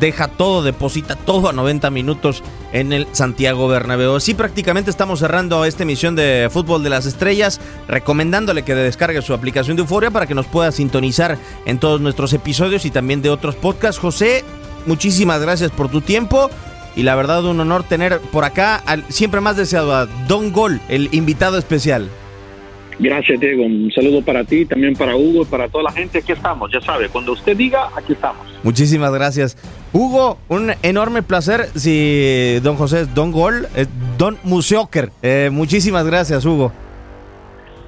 deja 0.01 0.29
todo, 0.29 0.63
deposita 0.63 1.17
todo 1.17 1.49
a 1.49 1.53
90 1.53 1.91
minutos 1.91 2.43
en 2.73 2.93
el 2.93 3.07
Santiago 3.13 3.69
Bernabéu. 3.69 4.17
Así 4.17 4.35
prácticamente 4.35 4.91
estamos 4.91 5.21
cerrando 5.21 5.65
esta 5.65 5.85
emisión 5.85 6.17
de 6.17 6.49
Fútbol 6.51 6.83
de 6.83 6.91
las 6.91 7.07
Estrellas, 7.07 7.61
recomendándole 7.89 8.65
que 8.65 8.75
descargue 8.75 9.23
su 9.23 9.35
aplicación 9.35 9.77
de 9.77 9.83
Euforia 9.83 10.11
para 10.11 10.27
que 10.27 10.35
nos 10.35 10.47
pueda 10.47 10.73
sintonizar 10.73 11.39
en 11.67 11.79
todos 11.79 12.01
nuestros 12.01 12.33
episodios 12.33 12.85
y 12.85 12.91
también 12.91 13.23
de 13.23 13.31
otros 13.31 13.55
podcasts. 13.57 14.01
José, 14.01 14.45
muchísimas 14.87 15.41
gracias 15.41 15.71
por 15.71 15.89
tu 15.89 16.01
tiempo. 16.01 16.51
Y 16.97 17.03
la 17.03 17.17
verdad, 17.17 17.45
un 17.45 17.59
honor 17.59 17.83
tener 17.83 18.21
por 18.21 18.45
acá 18.45 18.77
al 18.77 19.05
siempre 19.09 19.41
más 19.41 19.57
deseado 19.57 19.97
a 19.97 20.07
Don 20.29 20.53
Gol, 20.53 20.81
el 20.89 21.09
invitado 21.13 21.59
especial. 21.59 22.09
Gracias, 22.99 23.41
Diego. 23.41 23.65
Un 23.65 23.91
saludo 23.93 24.23
para 24.23 24.45
ti, 24.45 24.65
también 24.65 24.95
para 24.95 25.17
Hugo 25.17 25.43
y 25.43 25.45
para 25.47 25.69
toda 25.69 25.85
la 25.85 25.93
gente. 25.93 26.19
Aquí 26.19 26.33
estamos, 26.33 26.71
ya 26.73 26.81
sabe, 26.81 27.09
cuando 27.09 27.33
usted 27.33 27.57
diga, 27.57 27.89
aquí 27.97 28.13
estamos. 28.13 28.47
Muchísimas 28.63 29.13
gracias. 29.13 29.57
Hugo, 29.93 30.39
un 30.49 30.73
enorme 30.83 31.23
placer. 31.23 31.67
Si 31.75 32.59
don 32.63 32.77
José 32.77 33.03
es 33.03 33.15
Don 33.15 33.33
Gol, 33.33 33.67
es 33.75 33.89
Don 34.17 34.39
Museoker. 34.45 35.11
Eh, 35.23 35.51
muchísimas 35.53 36.07
gracias, 36.07 36.45
Hugo. 36.45 36.73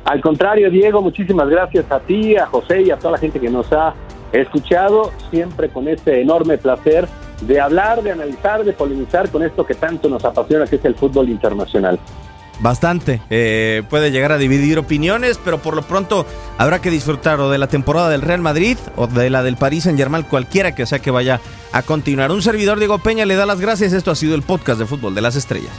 Al 0.05 0.21
contrario, 0.21 0.71
Diego, 0.71 1.03
muchísimas 1.03 1.49
gracias 1.49 1.91
a 1.91 1.99
ti, 2.01 2.37
a 2.37 2.47
José 2.47 2.83
y 2.83 2.91
a 2.91 2.97
toda 2.97 3.13
la 3.13 3.19
gente 3.19 3.41
que 3.41 3.51
nos 3.51 3.73
ha 3.73 3.95
escuchado, 4.33 5.13
siempre 5.31 5.69
con 5.69 5.89
ese 5.89 6.21
enorme 6.21 6.59
placer 6.59 7.09
de 7.41 7.61
hablar, 7.61 8.03
de 8.03 8.13
analizar, 8.13 8.65
de 8.65 8.73
polemizar 8.73 9.29
con 9.31 9.43
esto 9.43 9.67
que 9.67 9.75
tanto 9.75 10.09
nos 10.09 10.25
apasiona, 10.25 10.67
que 10.67 10.77
es 10.77 10.85
el 10.85 10.95
fútbol 10.95 11.29
internacional 11.29 11.99
bastante. 12.61 13.21
Eh, 13.31 13.83
puede 13.89 14.11
llegar 14.11 14.33
a 14.33 14.39
dividir 14.39 14.79
opiniones, 14.79 15.39
pero 15.45 15.59
por 15.59 15.77
lo 15.77 15.83
pronto 15.83 16.27
habrá 16.59 16.81
que 16.81 16.91
disfrutar 16.91 17.41
o 17.41 17.51
de 17.51 17.59
la 17.59 17.67
temporada 17.67 18.09
del 18.09 18.23
Real 18.23 18.41
Madrid 18.41 18.79
o 18.97 19.07
de 19.07 19.31
la 19.31 19.43
del 19.43 19.57
París 19.57 19.87
en 19.87 19.97
Germain, 19.97 20.25
cualquiera 20.25 20.75
que 20.75 20.87
sea 20.87 20.99
que 20.99 21.11
vaya 21.11 21.41
a 21.73 21.83
continuar. 21.83 22.33
Un 22.33 22.43
servidor 22.43 22.79
Diego 22.79 22.99
Peña 22.99 23.27
le 23.27 23.37
da 23.37 23.47
las 23.47 23.61
gracias. 23.61 23.93
Esto 23.93 24.11
ha 24.11 24.17
sido 24.17 24.35
el 24.35 24.43
podcast 24.43 24.79
de 24.79 24.87
fútbol 24.87 25.15
de 25.15 25.23
las 25.23 25.37
estrellas. 25.37 25.73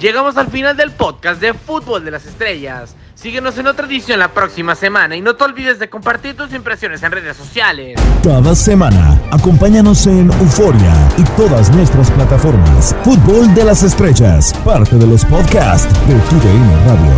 Llegamos 0.00 0.36
al 0.36 0.46
final 0.48 0.76
del 0.76 0.92
podcast 0.92 1.40
de 1.40 1.54
fútbol 1.54 2.04
de 2.04 2.12
las 2.12 2.24
estrellas. 2.24 2.94
Síguenos 3.20 3.58
en 3.58 3.66
otra 3.66 3.84
edición 3.86 4.20
la 4.20 4.32
próxima 4.32 4.76
semana 4.76 5.16
y 5.16 5.20
no 5.20 5.34
te 5.34 5.42
olvides 5.42 5.80
de 5.80 5.90
compartir 5.90 6.36
tus 6.36 6.54
impresiones 6.54 7.02
en 7.02 7.10
redes 7.10 7.36
sociales. 7.36 8.00
Cada 8.22 8.54
semana, 8.54 9.20
acompáñanos 9.32 10.06
en 10.06 10.30
Euforia 10.30 10.94
y 11.16 11.24
todas 11.36 11.68
nuestras 11.74 12.12
plataformas. 12.12 12.94
Fútbol 13.02 13.52
de 13.56 13.64
las 13.64 13.82
Estrellas, 13.82 14.54
parte 14.64 14.94
de 14.94 15.04
los 15.04 15.24
podcasts 15.24 15.92
de 16.06 16.14
TUDN 16.14 16.86
Radio. 16.86 17.12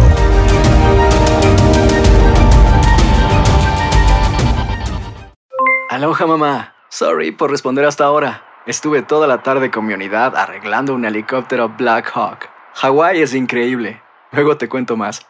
Aloha 5.90 6.26
mamá. 6.26 6.74
Sorry 6.88 7.30
por 7.30 7.50
responder 7.50 7.84
hasta 7.84 8.04
ahora. 8.04 8.42
Estuve 8.64 9.02
toda 9.02 9.26
la 9.26 9.42
tarde 9.42 9.70
con 9.70 9.84
mi 9.84 9.92
unidad 9.92 10.34
arreglando 10.34 10.94
un 10.94 11.04
helicóptero 11.04 11.68
Black 11.76 12.10
Hawk. 12.14 12.48
Hawái 12.76 13.20
es 13.20 13.34
increíble. 13.34 14.00
Luego 14.32 14.56
te 14.56 14.66
cuento 14.66 14.96
más. 14.96 15.29